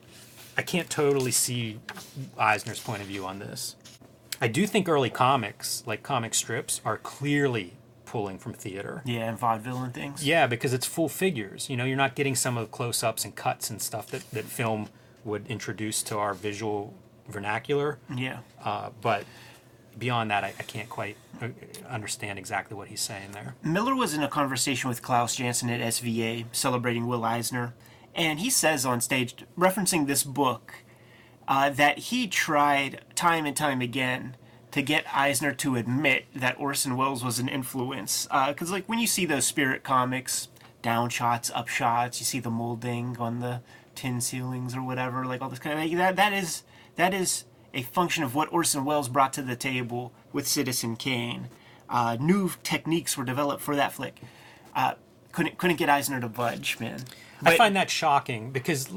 [0.57, 1.79] I can't totally see
[2.39, 3.77] Eisner's point of view on this.
[4.41, 7.75] I do think early comics, like comic strips, are clearly
[8.13, 9.01] pulling from theater.
[9.07, 10.23] Yeah, and vaudeville and things.
[10.23, 11.71] Yeah, because it's full figures.
[11.71, 14.31] You know, you're not getting some of the close ups and cuts and stuff that,
[14.33, 14.91] that film
[15.25, 16.93] would introduce to our visual
[17.27, 17.99] vernacular.
[18.15, 18.41] Yeah.
[18.63, 19.25] Uh, but
[19.99, 21.49] beyond that, I, I can't quite uh,
[21.89, 23.55] understand exactly what he's saying there.
[23.65, 27.73] Miller was in a conversation with Klaus Janson at SVA celebrating Will Eisner,
[28.15, 30.75] and he says on stage, referencing this book,
[31.49, 34.37] uh, that he tried time and time again
[34.73, 38.27] to get Eisner to admit that Orson Welles was an influence.
[38.49, 40.49] Because, like, when you see those spirit comics,
[40.83, 43.63] down shots, up shots, you see the molding on the
[43.95, 46.17] tin ceilings or whatever, like all this kind of like, that.
[46.17, 46.65] That is
[46.97, 51.49] that is a function of what Orson Welles brought to the table with Citizen Kane.
[51.89, 54.21] Uh, new techniques were developed for that flick.
[54.75, 54.95] Uh,
[55.31, 57.01] couldn't couldn't get Eisner to budge, man.
[57.45, 58.89] I find that shocking because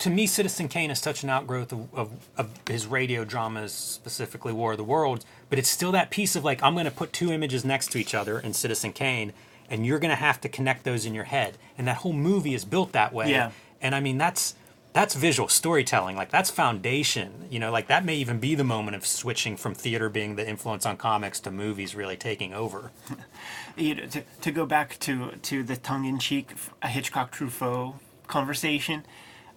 [0.00, 4.52] to me, Citizen Kane is such an outgrowth of, of, of his radio dramas, specifically
[4.52, 5.26] War of the Worlds.
[5.50, 7.98] But it's still that piece of like I'm going to put two images next to
[7.98, 9.32] each other in Citizen Kane,
[9.68, 11.58] and you're going to have to connect those in your head.
[11.76, 13.30] And that whole movie is built that way.
[13.30, 13.52] Yeah.
[13.82, 14.54] And I mean that's
[14.92, 16.16] that's visual storytelling.
[16.16, 17.46] Like that's foundation.
[17.50, 20.48] You know, like that may even be the moment of switching from theater being the
[20.48, 22.90] influence on comics to movies really taking over.
[23.76, 27.94] you know, to, to go back to to the tongue-in-cheek Hitchcock Truffaut
[28.26, 29.04] conversation,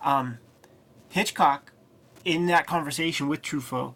[0.04, 0.38] um,
[1.10, 1.72] Hitchcock,
[2.26, 3.96] in that conversation with Truffaut,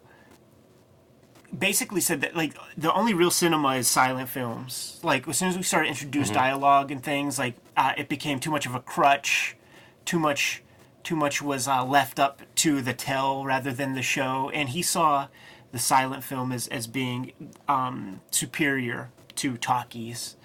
[1.56, 5.00] basically said that like the only real cinema is silent films.
[5.02, 8.38] Like as soon as we started to introduce dialogue and things, like uh, it became
[8.38, 9.56] too much of a crutch,
[10.04, 10.62] too much,
[11.02, 14.50] too much was uh, left up to the tell rather than the show.
[14.52, 15.28] And he saw
[15.72, 17.32] the silent film as as being
[17.66, 20.36] um, superior to talkies.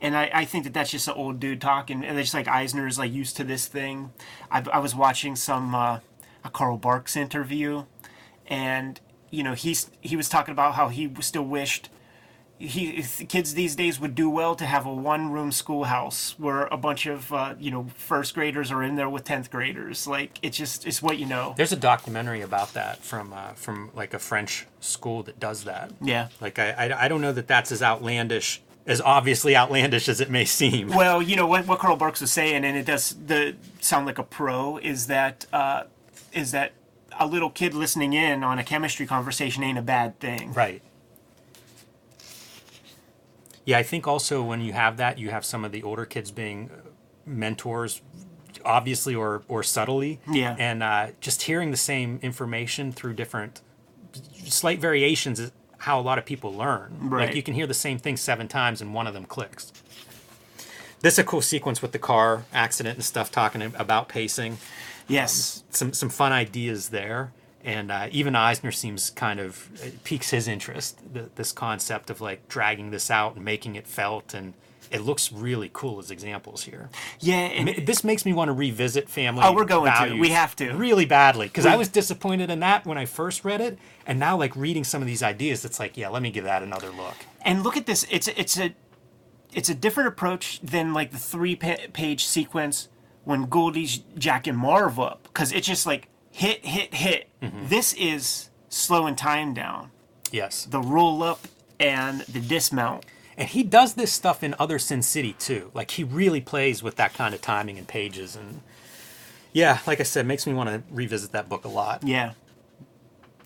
[0.00, 2.04] And I, I think that that's just an old dude talking.
[2.04, 4.12] And it's just like Eisner is like used to this thing.
[4.50, 6.00] I, I was watching some uh,
[6.44, 7.84] a Carl Barks interview,
[8.46, 8.98] and
[9.30, 11.90] you know he's he was talking about how he still wished
[12.60, 16.76] he kids these days would do well to have a one room schoolhouse where a
[16.76, 20.58] bunch of uh, you know first graders are in there with 10th graders like it's
[20.58, 24.18] just it's what you know There's a documentary about that from uh, from like a
[24.18, 25.90] French school that does that.
[26.02, 30.20] yeah Like I, I I don't know that that's as outlandish as obviously outlandish as
[30.20, 30.88] it may seem.
[30.88, 34.18] well you know what, what carl barks was saying and it does the sound like
[34.18, 35.84] a pro is that uh,
[36.32, 36.72] is that
[37.18, 40.82] a little kid listening in on a chemistry conversation ain't a bad thing Right.
[43.64, 46.30] Yeah, I think also when you have that, you have some of the older kids
[46.30, 46.88] being uh,
[47.24, 48.00] mentors,
[48.64, 50.18] obviously or or subtly.
[50.30, 50.56] Yeah.
[50.58, 53.60] And uh, just hearing the same information through different
[54.46, 56.96] slight variations is how a lot of people learn.
[57.00, 57.26] Right.
[57.26, 59.72] Like you can hear the same thing seven times and one of them clicks.
[61.00, 64.58] This is a cool sequence with the car accident and stuff, talking about pacing
[65.08, 67.32] yes some some fun ideas there.
[67.62, 70.98] And uh, even Eisner seems kind of it piques his interest.
[71.12, 74.54] The, this concept of like dragging this out and making it felt, and
[74.90, 76.90] it looks really cool as examples here.
[77.20, 79.42] yeah and, This makes me want to revisit Family.
[79.44, 80.18] Oh, we're going to.
[80.18, 80.72] We have to.
[80.72, 84.36] really badly because I was disappointed in that when I first read it, and now
[84.36, 87.14] like reading some of these ideas, it's like, yeah, let me give that another look.
[87.42, 88.74] and look at this it's it's a
[89.52, 92.88] it's a different approach than like the three pa- page sequence
[93.24, 97.66] when Goldie's jacking Marv up because it's just like hit hit hit mm-hmm.
[97.68, 99.90] this is slowing time down
[100.32, 101.48] Yes, the roll up
[101.80, 103.04] and the dismount
[103.40, 105.72] and he does this stuff in other Sin City too.
[105.74, 108.60] Like he really plays with that kind of timing and pages, and
[109.52, 112.04] yeah, like I said, makes me want to revisit that book a lot.
[112.06, 112.32] yeah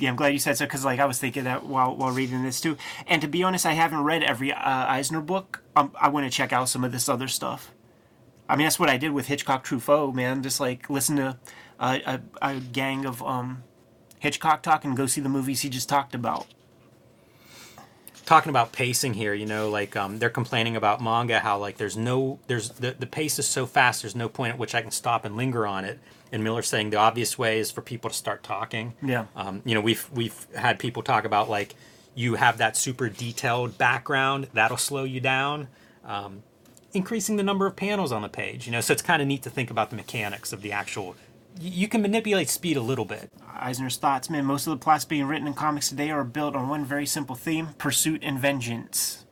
[0.01, 2.43] yeah i'm glad you said so because like i was thinking that while while reading
[2.43, 2.77] this too
[3.07, 6.37] and to be honest i haven't read every uh, eisner book um, i want to
[6.37, 7.71] check out some of this other stuff
[8.49, 10.43] I mean, that's what I did with Hitchcock Truffaut, man.
[10.43, 11.39] Just like listen to
[11.81, 13.63] a, a, a gang of um,
[14.19, 16.47] Hitchcock talk and go see the movies he just talked about.
[18.27, 21.97] Talking about pacing here you know like um, they're complaining about manga how like there's
[21.97, 24.91] no there's the, the pace is so fast there's no point at which i can
[24.91, 25.99] stop and linger on it
[26.33, 29.27] and miller's saying the obvious way is for people to start talking Yeah.
[29.37, 31.75] um, you know we've we've had people talk about like
[32.15, 35.69] you have that super detailed background that'll slow you down
[36.05, 36.43] um,
[36.93, 39.43] increasing the number of panels on the page you know so it's kind of neat
[39.43, 41.15] to think about the mechanics of the actual
[41.61, 44.45] you can manipulate speed a little bit Eisner's thoughts, man.
[44.45, 47.37] Most of the plots being written in comics today are built on one very simple
[47.37, 49.25] theme: pursuit and vengeance.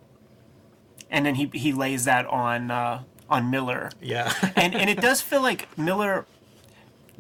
[1.11, 3.91] And then he he lays that on uh, on Miller.
[4.01, 6.27] yeah and and it does feel like Miller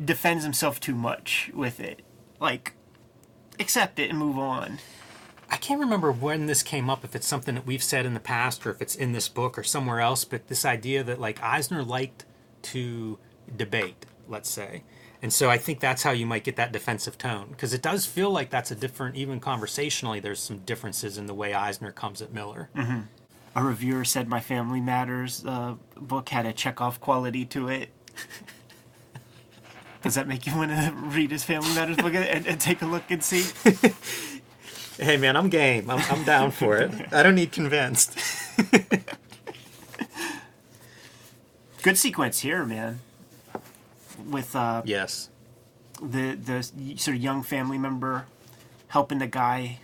[0.03, 2.03] defends himself too much with it.
[2.41, 2.75] Like,
[3.61, 4.79] accept it and move on.
[5.51, 8.21] I can't remember when this came up, if it's something that we've said in the
[8.21, 11.43] past or if it's in this book or somewhere else, but this idea that like
[11.43, 12.25] Eisner liked
[12.62, 13.19] to
[13.55, 14.83] debate, let's say.
[15.23, 18.07] And so I think that's how you might get that defensive tone because it does
[18.07, 22.21] feel like that's a different, even conversationally, there's some differences in the way Eisner comes
[22.21, 22.68] at Miller.
[23.55, 27.90] A reviewer said my Family Matters uh, book had a Chekhov quality to it.
[30.03, 32.87] Does that make you want to read his Family Matters book and, and take a
[32.87, 33.45] look and see?
[34.99, 35.90] Hey man, I'm game.
[35.90, 36.90] I'm, I'm down for it.
[37.12, 38.16] I don't need convinced.
[41.83, 43.01] Good sequence here, man.
[44.27, 45.31] With uh, Yes.
[46.01, 46.63] the the
[46.97, 48.27] sort of young family member
[48.89, 49.79] helping the guy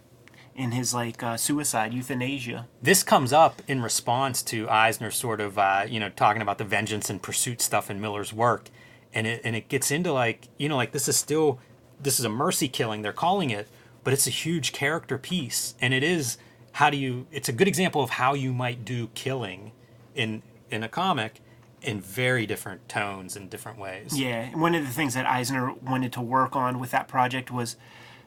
[0.55, 2.67] in his like uh, suicide euthanasia.
[2.83, 6.65] this comes up in response to Eisner sort of uh, you know talking about the
[6.65, 8.69] vengeance and pursuit stuff in Miller's work,
[9.15, 11.59] and it and it gets into like you know like this is still
[12.01, 13.69] this is a mercy killing they're calling it,
[14.05, 16.39] but it's a huge character piece, and it is
[16.73, 19.73] how do you it's a good example of how you might do killing
[20.15, 21.41] in in a comic,
[21.83, 24.19] in very different tones and different ways.
[24.19, 27.51] Yeah, and one of the things that Eisner wanted to work on with that project
[27.51, 27.77] was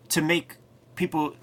[0.10, 0.56] to make
[0.96, 1.36] people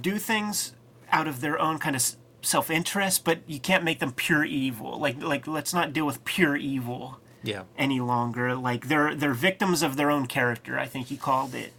[0.00, 0.74] do things
[1.12, 4.98] out of their own kind of self-interest, but you can't make them pure evil.
[4.98, 7.64] Like like let's not deal with pure evil Yeah.
[7.78, 8.54] any longer.
[8.54, 10.78] Like they're they're victims of their own character.
[10.78, 11.72] I think he called it.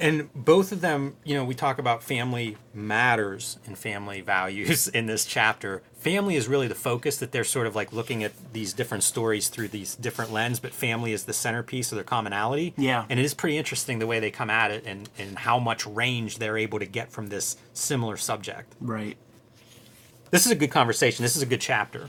[0.00, 5.04] And both of them, you know, we talk about family matters and family values in
[5.04, 5.82] this chapter.
[5.98, 9.50] Family is really the focus that they're sort of like looking at these different stories
[9.50, 12.72] through these different lens, but family is the centerpiece of their commonality.
[12.78, 13.04] Yeah.
[13.10, 15.86] And it is pretty interesting the way they come at it and, and how much
[15.86, 18.74] range they're able to get from this similar subject.
[18.80, 19.18] Right.
[20.30, 21.22] This is a good conversation.
[21.22, 22.08] This is a good chapter.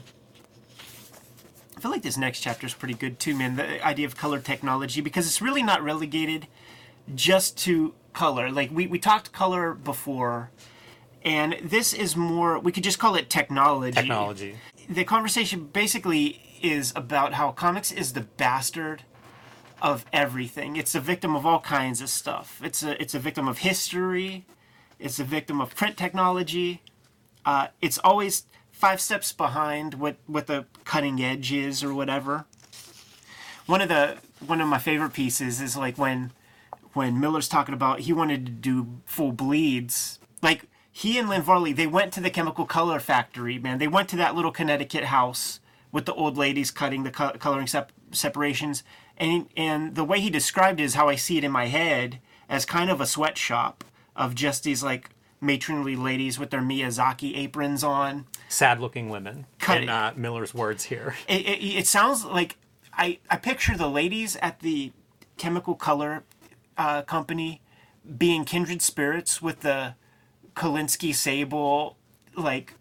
[1.76, 3.56] I feel like this next chapter is pretty good too, man.
[3.56, 6.46] The idea of color technology because it's really not relegated
[7.14, 8.50] just to color.
[8.50, 10.50] Like we, we talked color before,
[11.22, 12.58] and this is more.
[12.58, 13.92] We could just call it technology.
[13.92, 14.56] Technology.
[14.88, 19.04] The conversation basically is about how comics is the bastard
[19.80, 20.76] of everything.
[20.76, 22.60] It's a victim of all kinds of stuff.
[22.62, 24.46] It's a it's a victim of history.
[24.98, 26.82] It's a victim of print technology.
[27.44, 32.46] Uh, it's always five steps behind what what the cutting edge is or whatever.
[33.66, 36.32] One of the one of my favorite pieces is like when
[36.94, 40.18] when Miller's talking about he wanted to do full bleeds.
[40.42, 43.78] Like he and Lynn Varley, they went to the chemical color factory, man.
[43.78, 47.66] They went to that little Connecticut house with the old ladies cutting the co- coloring
[47.66, 48.82] sep- separations.
[49.16, 52.20] And and the way he described it is how I see it in my head
[52.48, 57.82] as kind of a sweatshop of just these like matronly ladies with their Miyazaki aprons
[57.82, 58.26] on.
[58.48, 59.46] Sad looking women.
[59.58, 61.14] Cut in uh, Miller's words here.
[61.28, 62.58] it, it, it sounds like
[62.92, 64.92] I, I picture the ladies at the
[65.38, 66.24] chemical color
[66.76, 67.60] uh, company
[68.18, 69.94] being kindred spirits with the
[70.54, 71.96] Kolinsky Sable,
[72.36, 72.74] like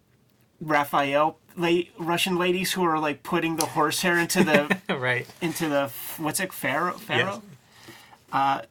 [0.59, 5.27] Raphael la- Russian ladies who are like putting the horsehair into the right.
[5.41, 7.43] into the what's it ferrule ferrule?
[8.31, 8.61] Uh,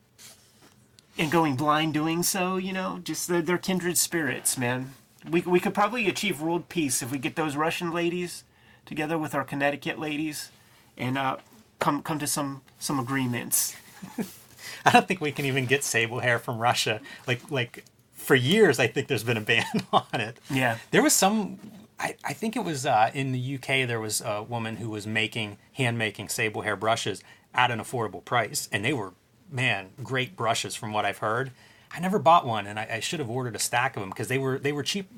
[1.18, 3.00] and going blind doing so you know?
[3.02, 4.94] Just they're, they're kindred spirits man.
[5.28, 8.44] We, we could probably achieve world peace if we get those russian ladies
[8.86, 10.50] together with our connecticut ladies
[10.96, 11.36] and uh,
[11.78, 13.76] come come to some some agreements
[14.86, 17.00] I don't think we can even get sable hair from Russia.
[17.26, 20.38] Like like for years, I think there's been a ban on it.
[20.50, 20.78] Yeah.
[20.90, 21.58] There was some.
[21.98, 23.86] I, I think it was uh, in the UK.
[23.86, 27.22] There was a woman who was making hand making sable hair brushes
[27.54, 29.12] at an affordable price, and they were
[29.50, 31.50] man great brushes from what I've heard.
[31.92, 34.28] I never bought one, and I, I should have ordered a stack of them because
[34.28, 35.10] they were they were cheap.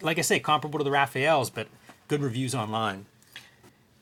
[0.00, 1.68] Like I say, comparable to the Raphaels, but
[2.08, 3.06] good reviews online.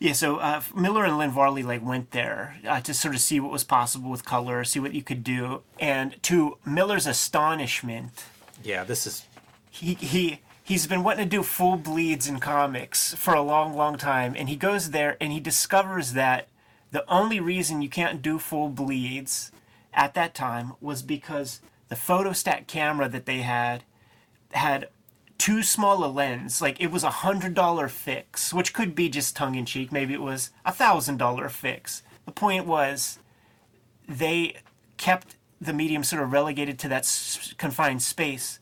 [0.01, 3.39] Yeah, so uh, Miller and Lynn Varley like went there uh, to sort of see
[3.39, 8.25] what was possible with color, see what you could do, and to Miller's astonishment,
[8.65, 9.27] Yeah, this is
[9.71, 13.99] he he he's been wanting to do full bleeds in comics for a long, long
[13.99, 16.49] time, and he goes there and he discovers that
[16.93, 19.53] the only reason you can't do full bleeds
[19.93, 23.85] at that time was because the photostat camera that they had
[24.53, 24.89] had
[25.41, 26.61] too small a lens.
[26.61, 29.91] Like it was a hundred dollar fix, which could be just tongue in cheek.
[29.91, 32.03] Maybe it was a thousand dollar fix.
[32.27, 33.19] The point was
[34.07, 34.57] they
[34.99, 38.61] kept the medium sort of relegated to that s- confined space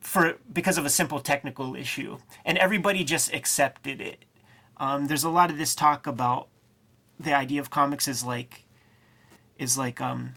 [0.00, 4.24] for because of a simple technical issue, and everybody just accepted it.
[4.76, 6.48] Um, there's a lot of this talk about
[7.18, 8.64] the idea of comics is like
[9.58, 10.34] is like um,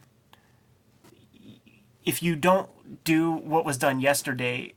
[2.04, 2.70] if you don't
[3.04, 4.74] do what was done yesterday,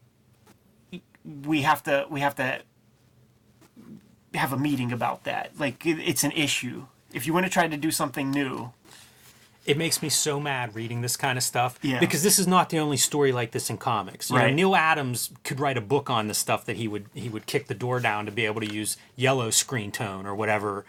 [1.26, 2.62] we have to we have to
[4.34, 5.52] have a meeting about that.
[5.58, 6.86] Like it, it's an issue.
[7.14, 8.72] If you want to try to do something new,
[9.66, 12.00] it makes me so mad reading this kind of stuff Yeah.
[12.00, 14.30] because this is not the only story like this in comics.
[14.30, 14.54] You know, Right.
[14.54, 17.68] Neal Adams could write a book on the stuff that he would he would kick
[17.68, 20.86] the door down to be able to use yellow screen tone or whatever.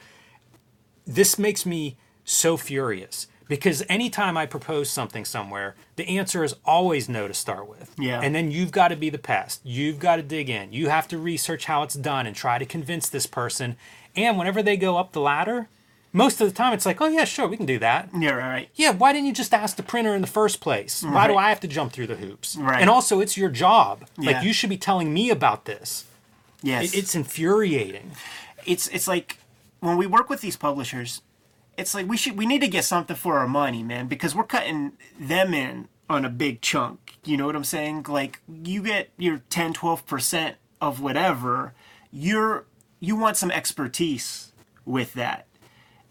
[1.06, 7.06] This makes me so furious because anytime I propose something somewhere, the answer is always
[7.06, 7.94] no to start with.
[7.98, 8.20] Yeah.
[8.22, 9.60] And then you've got to be the pest.
[9.64, 10.72] You've got to dig in.
[10.72, 13.76] You have to research how it's done and try to convince this person.
[14.16, 15.68] And whenever they go up the ladder,
[16.12, 18.08] most of the time it's like, oh yeah, sure, we can do that.
[18.18, 18.68] yeah, right.
[18.74, 21.02] Yeah, why didn't you just ask the printer in the first place?
[21.02, 22.56] Why do I have to jump through the hoops?
[22.56, 22.80] Right.
[22.80, 24.06] And also, it's your job.
[24.18, 24.32] Yeah.
[24.32, 26.04] Like, you should be telling me about this.
[26.62, 28.12] Yes, It- It's infuriating.
[28.66, 29.38] it's it's like
[29.80, 31.22] when we work with these publishers,
[31.80, 34.44] it's like we should we need to get something for our money, man, because we're
[34.44, 37.18] cutting them in on a big chunk.
[37.24, 38.06] You know what I'm saying?
[38.08, 41.72] Like you get your 10, 12% of whatever,
[42.12, 42.66] you're
[43.00, 44.52] you want some expertise
[44.84, 45.46] with that.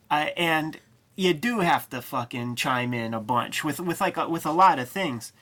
[0.09, 0.80] Uh, and
[1.15, 4.51] you do have to fucking chime in a bunch with with like a, with a
[4.51, 5.34] lot of things.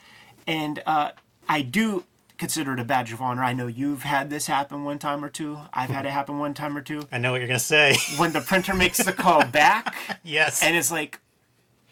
[0.46, 1.12] And uh,
[1.48, 2.04] I do
[2.38, 3.44] consider it a badge of honor.
[3.44, 5.60] I know you've had this happen one time or two.
[5.74, 7.04] I've had it happen one time or two.
[7.12, 7.96] I know what you're gonna say.
[8.18, 10.64] When the printer makes the call back yes.
[10.64, 11.20] and it's like,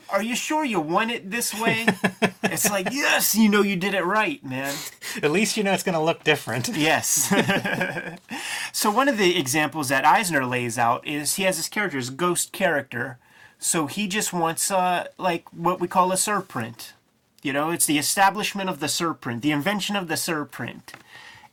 [0.10, 1.86] "Are you sure you want it this way?"
[2.44, 4.74] it's like, "Yes, you know you did it right, man."
[5.22, 6.70] At least you know it's gonna look different.
[6.70, 7.32] Yes.
[8.72, 12.10] so one of the examples that Eisner lays out is he has this character, his
[12.10, 13.18] ghost character.
[13.58, 16.92] So he just wants uh like what we call a surprint.
[17.46, 20.96] You know, it's the establishment of the surprint, the invention of the surprint.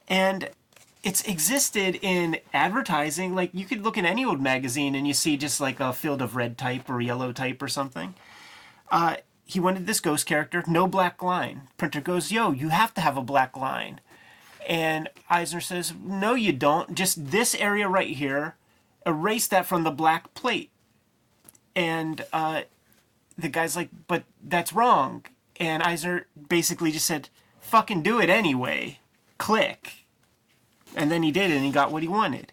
[0.08, 0.48] And
[1.02, 3.34] it's existed in advertising.
[3.34, 6.22] Like you could look in any old magazine and you see just like a field
[6.22, 8.14] of red type or yellow type or something.
[8.90, 11.68] Uh, he wanted this ghost character, no black line.
[11.76, 14.00] Printer goes, yo, you have to have a black line.
[14.66, 16.94] And Eisner says, no, you don't.
[16.94, 18.56] Just this area right here,
[19.04, 20.70] erase that from the black plate.
[21.76, 22.62] And uh,
[23.36, 25.26] the guy's like, but that's wrong.
[25.62, 27.28] And Eisner basically just said,
[27.60, 28.98] fucking do it anyway.
[29.38, 30.06] Click.
[30.96, 32.52] And then he did it and he got what he wanted.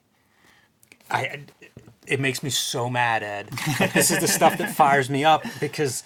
[1.09, 1.39] I
[2.05, 3.49] it makes me so mad, Ed.
[3.95, 6.03] This is the stuff that fires me up because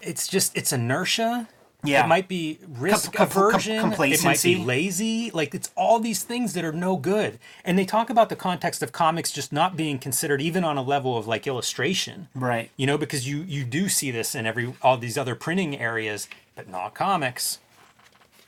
[0.00, 1.48] it's just it's inertia.
[1.84, 2.04] Yeah.
[2.04, 3.92] It might be risk Com- com- com- aversion.
[4.12, 5.30] It might be lazy.
[5.32, 7.38] Like it's all these things that are no good.
[7.64, 10.82] And they talk about the context of comics just not being considered even on a
[10.82, 12.28] level of like illustration.
[12.34, 12.70] Right.
[12.76, 16.28] You know, because you you do see this in every all these other printing areas,
[16.54, 17.58] but not comics.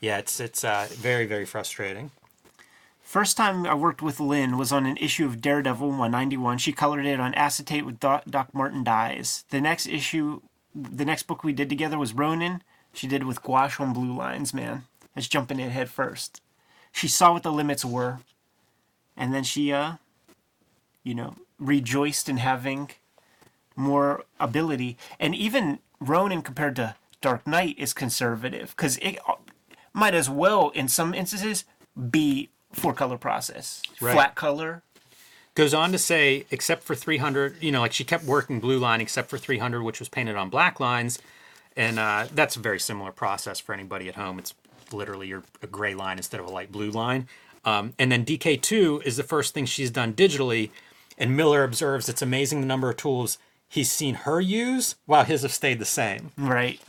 [0.00, 2.12] Yeah, it's it's uh, very very frustrating.
[3.02, 6.58] First time I worked with Lynn was on an issue of Daredevil 191.
[6.58, 9.44] She colored it on acetate with Doc, Doc Martin dyes.
[9.50, 10.40] The next issue,
[10.74, 12.62] the next book we did together was Ronin.
[12.94, 14.84] She did with gouache on blue lines, man.
[15.14, 16.40] That's jumping in head first.
[16.92, 18.20] She saw what the limits were,
[19.16, 19.94] and then she, uh,
[21.02, 22.90] you know, rejoiced in having
[23.76, 24.96] more ability.
[25.18, 29.34] And even Ronin compared to Dark Knight is conservative because it uh,
[29.92, 31.64] might as well, in some instances,
[32.10, 34.12] be four color process, Right.
[34.12, 34.82] flat color.
[35.54, 39.00] goes on to say except for 300 you know like she kept working blue line
[39.00, 41.20] except for 300 which was painted on black lines
[41.76, 44.54] and uh, that's a very similar process for anybody at home it's
[44.92, 47.26] literally your a gray line instead of a light blue line
[47.64, 50.70] um, and then dk2 is the first thing she's done digitally
[51.18, 55.42] and miller observes it's amazing the number of tools he's seen her use while his
[55.42, 56.80] have stayed the same Right.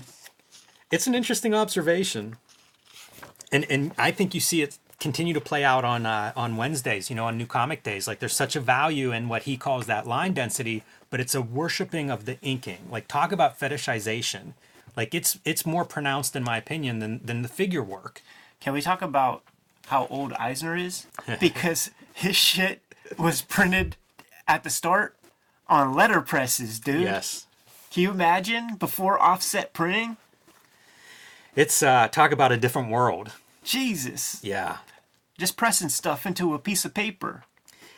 [0.92, 2.36] it's an interesting observation,
[3.52, 7.10] and and I think you see it continue to play out on uh, on Wednesdays.
[7.10, 9.86] You know, on New Comic Days, like there's such a value in what he calls
[9.88, 12.88] that line density, but it's a worshiping of the inking.
[12.90, 14.54] Like talk about fetishization.
[14.96, 18.22] Like it's it's more pronounced in my opinion than than the figure work.
[18.60, 19.44] Can we talk about
[19.88, 21.08] how old Eisner is?
[21.40, 22.82] Because his shit
[23.18, 23.98] was printed
[24.48, 25.16] at the start
[25.68, 27.02] on letter presses, dude.
[27.02, 27.48] Yes.
[27.92, 30.18] Can you imagine before offset printing?
[31.56, 33.32] It's uh, talk about a different world.
[33.64, 34.44] Jesus.
[34.44, 34.78] Yeah.
[35.38, 37.44] Just pressing stuff into a piece of paper.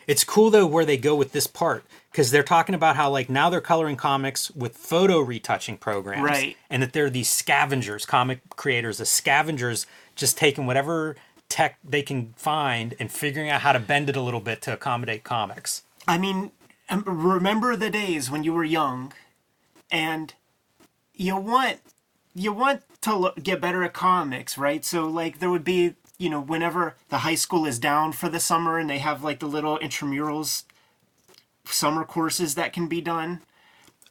[0.07, 3.29] It's cool though where they go with this part because they're talking about how like
[3.29, 6.57] now they're coloring comics with photo retouching programs, Right.
[6.69, 9.85] And that they're these scavengers, comic creators, the scavengers,
[10.15, 11.15] just taking whatever
[11.49, 14.73] tech they can find and figuring out how to bend it a little bit to
[14.73, 15.83] accommodate comics.
[16.07, 16.51] I mean,
[16.89, 19.13] um, remember the days when you were young,
[19.91, 20.33] and
[21.13, 21.79] you want
[22.33, 24.85] you want to look, get better at comics, right?
[24.85, 28.39] So like there would be, you know, whenever the high school is down for the
[28.39, 30.63] summer and they have like the little intramurals
[31.65, 33.41] summer courses that can be done.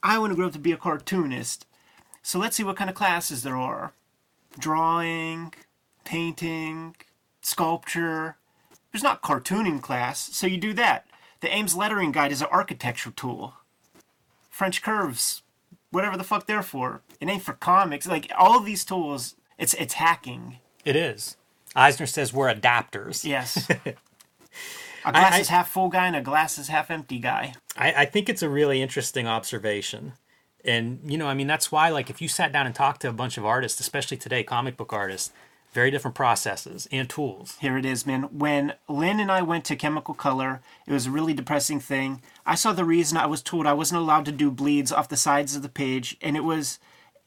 [0.02, 1.66] I want to grow up to be a cartoonist.
[2.22, 3.92] So let's see what kind of classes there are.
[4.58, 5.54] Drawing,
[6.04, 6.96] painting,
[7.40, 8.36] sculpture.
[8.92, 11.06] There's not cartooning class, so you do that.
[11.40, 13.54] The Ames lettering guide is an architecture tool.
[14.50, 15.42] French curves,
[15.90, 17.02] whatever the fuck they're for.
[17.20, 18.06] It ain't for comics.
[18.06, 20.58] Like all of these tools, it's it's hacking.
[20.84, 21.36] It is.
[21.76, 23.24] Eisner says we're adapters.
[23.24, 23.68] Yes.
[25.04, 27.54] a glass I- is half full guy and a glass is half empty guy.
[27.76, 30.14] I, I think it's a really interesting observation.
[30.64, 33.08] And, you know, I mean, that's why, like, if you sat down and talked to
[33.08, 35.30] a bunch of artists, especially today, comic book artists,
[35.72, 37.58] very different processes and tools.
[37.60, 38.22] Here it is, man.
[38.32, 42.22] When Lynn and I went to Chemical Color, it was a really depressing thing.
[42.46, 45.18] I saw the reason I was told I wasn't allowed to do bleeds off the
[45.18, 46.78] sides of the page, and it was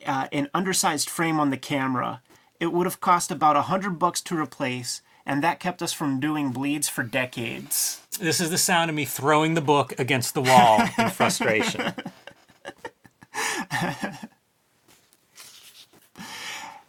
[0.06, 2.22] uh, an undersized frame on the camera.
[2.60, 6.20] It would have cost about a hundred bucks to replace, and that kept us from
[6.20, 8.02] doing bleeds for decades.
[8.20, 11.94] This is the sound of me throwing the book against the wall in frustration.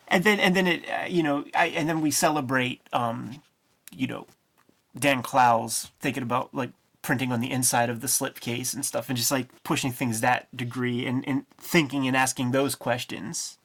[0.09, 3.41] and then and then it uh, you know I, and then we celebrate um
[3.95, 4.27] you know
[4.99, 6.71] Dan Clowes thinking about like
[7.03, 10.55] printing on the inside of the slipcase and stuff and just like pushing things that
[10.55, 13.57] degree and, and thinking and asking those questions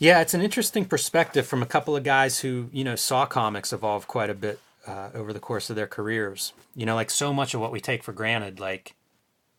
[0.00, 3.70] Yeah, it's an interesting perspective from a couple of guys who, you know, saw comics
[3.70, 6.54] evolve quite a bit uh, over the course of their careers.
[6.74, 8.94] You know, like so much of what we take for granted, like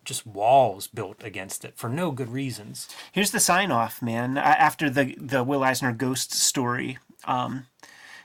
[0.03, 2.89] just walls built against it for no good reasons.
[3.11, 4.35] Here's the sign off, man.
[4.35, 7.67] After the the Will Eisner ghost story, um,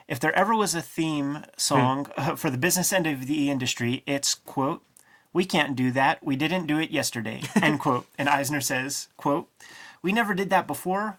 [0.08, 4.02] if there ever was a theme song uh, for the business end of the industry,
[4.06, 4.82] it's quote,
[5.34, 6.24] "We can't do that.
[6.24, 8.06] We didn't do it yesterday." End quote.
[8.16, 9.50] And Eisner says, "quote,
[10.00, 11.18] We never did that before.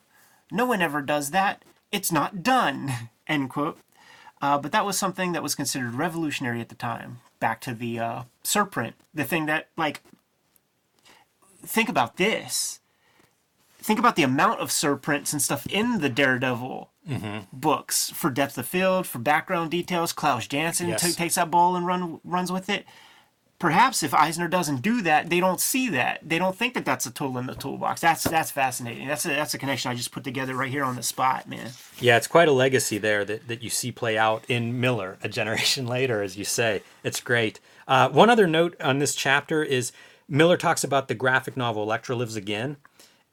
[0.52, 1.64] No one ever does that.
[1.92, 2.92] It's not done."
[3.28, 3.80] End quote.
[4.42, 7.20] Uh, but that was something that was considered revolutionary at the time.
[7.40, 10.02] Back to the uh, surprint, the thing that like
[11.66, 12.80] think about this.
[13.80, 16.90] Think about the amount of surprints and stuff in the Daredevil
[17.54, 20.12] books for depth of field, for background details.
[20.12, 21.02] Klaus Janson Yes.
[21.02, 22.86] ta- takes that ball and run runs with it.
[23.60, 26.20] Perhaps if Eisner doesn't do that, they don't see that.
[26.22, 28.02] They don't think that that's a tool in the toolbox.
[28.02, 29.08] That's that's fascinating.
[29.08, 31.72] That's a that's a connection I just put together right here on the spot, man.
[32.00, 35.30] Yeah, it's quite a legacy there that, that you see play out in Miller a
[35.30, 36.84] generation later, as you say.
[37.04, 37.60] It's great.
[37.88, 39.92] Uh, one other note on this chapter is
[40.30, 42.78] Miller talks about the graphic novel Elektra Lives Again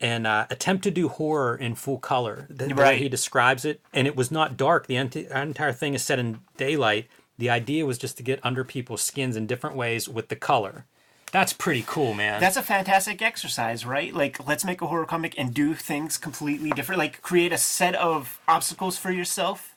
[0.00, 2.46] and uh, attempt to do horror in full color.
[2.48, 2.98] The, Right.
[2.98, 4.86] he describes it, and it was not dark.
[4.86, 7.08] The ent- entire thing is set in daylight.
[7.38, 10.84] The idea was just to get under people's skins in different ways with the color.
[11.32, 12.40] That's pretty cool, man.
[12.40, 14.14] That's a fantastic exercise, right?
[14.14, 17.00] Like, let's make a horror comic and do things completely different.
[17.00, 19.74] Like, create a set of obstacles for yourself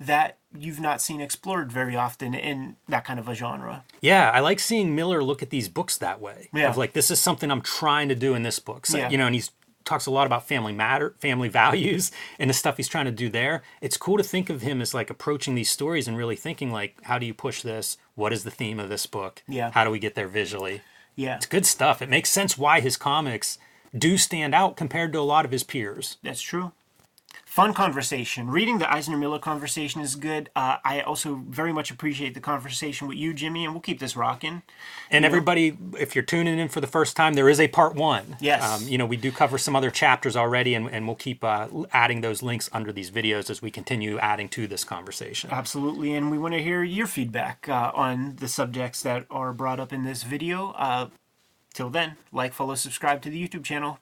[0.00, 3.84] that you've not seen explored very often in that kind of a genre.
[4.00, 6.48] Yeah, I like seeing Miller look at these books that way.
[6.52, 6.70] Yeah.
[6.70, 8.86] Of like, this is something I'm trying to do in this book.
[8.86, 9.10] So, Yeah.
[9.10, 9.52] You know, and he's
[9.84, 13.28] talks a lot about family matter, family values, and the stuff he's trying to do
[13.28, 13.62] there.
[13.80, 16.98] It's cool to think of him as like approaching these stories and really thinking like,
[17.04, 17.96] how do you push this?
[18.14, 19.42] What is the theme of this book?
[19.48, 19.70] Yeah.
[19.72, 20.82] How do we get there visually?
[21.16, 22.00] Yeah, It's good stuff.
[22.00, 23.58] It makes sense why his comics
[23.96, 26.16] do stand out compared to a lot of his peers.
[26.22, 26.72] that's true.
[27.50, 28.48] Fun conversation.
[28.48, 30.50] Reading the Eisner Miller conversation is good.
[30.54, 34.14] Uh, I also very much appreciate the conversation with you, Jimmy, and we'll keep this
[34.14, 34.62] rocking.
[35.10, 38.36] And everybody, if you're tuning in for the first time, there is a part one.
[38.40, 38.62] Yes.
[38.62, 41.66] Um, you know, we do cover some other chapters already, and, and we'll keep uh,
[41.92, 45.50] adding those links under these videos as we continue adding to this conversation.
[45.50, 49.80] Absolutely, and we want to hear your feedback uh, on the subjects that are brought
[49.80, 50.70] up in this video.
[50.78, 51.08] Uh,
[51.74, 53.98] till then, like, follow, subscribe to the YouTube channel.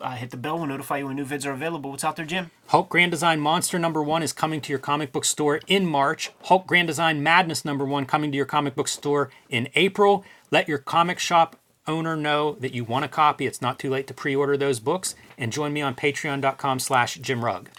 [0.00, 1.90] Uh, hit the bell, we'll notify you when new vids are available.
[1.90, 2.50] What's out there, Jim?
[2.68, 6.32] Hulk Grand Design Monster number one is coming to your comic book store in March.
[6.44, 10.24] Hulk Grand Design Madness number one coming to your comic book store in April.
[10.50, 13.46] Let your comic shop owner know that you want a copy.
[13.46, 15.14] It's not too late to pre-order those books.
[15.38, 17.70] And join me on patreon.com slash Jim Rugg.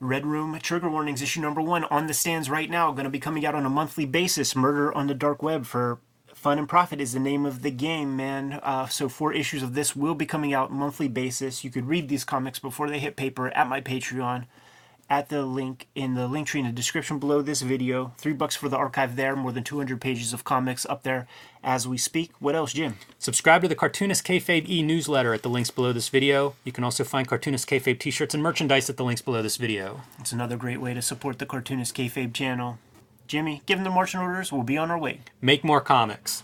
[0.00, 2.90] Red Room Trigger Warnings issue number one on the stands right now.
[2.92, 4.54] Going to be coming out on a monthly basis.
[4.54, 5.98] Murder on the Dark Web for
[6.44, 8.60] Fun and Profit is the name of the game, man.
[8.62, 11.64] Uh, so four issues of this will be coming out monthly basis.
[11.64, 14.44] You could read these comics before they hit paper at my Patreon.
[15.08, 18.12] At the link in the link tree in the description below this video.
[18.18, 19.34] Three bucks for the archive there.
[19.34, 21.26] More than 200 pages of comics up there
[21.62, 22.30] as we speak.
[22.40, 22.98] What else, Jim?
[23.18, 26.56] Subscribe to the Cartoonist Kayfabe e-newsletter at the links below this video.
[26.62, 30.02] You can also find Cartoonist Kayfabe t-shirts and merchandise at the links below this video.
[30.18, 32.78] It's another great way to support the Cartoonist Kayfabe channel.
[33.26, 34.52] Jimmy, give them the marching orders.
[34.52, 35.20] We'll be on our way.
[35.40, 36.42] Make more comics.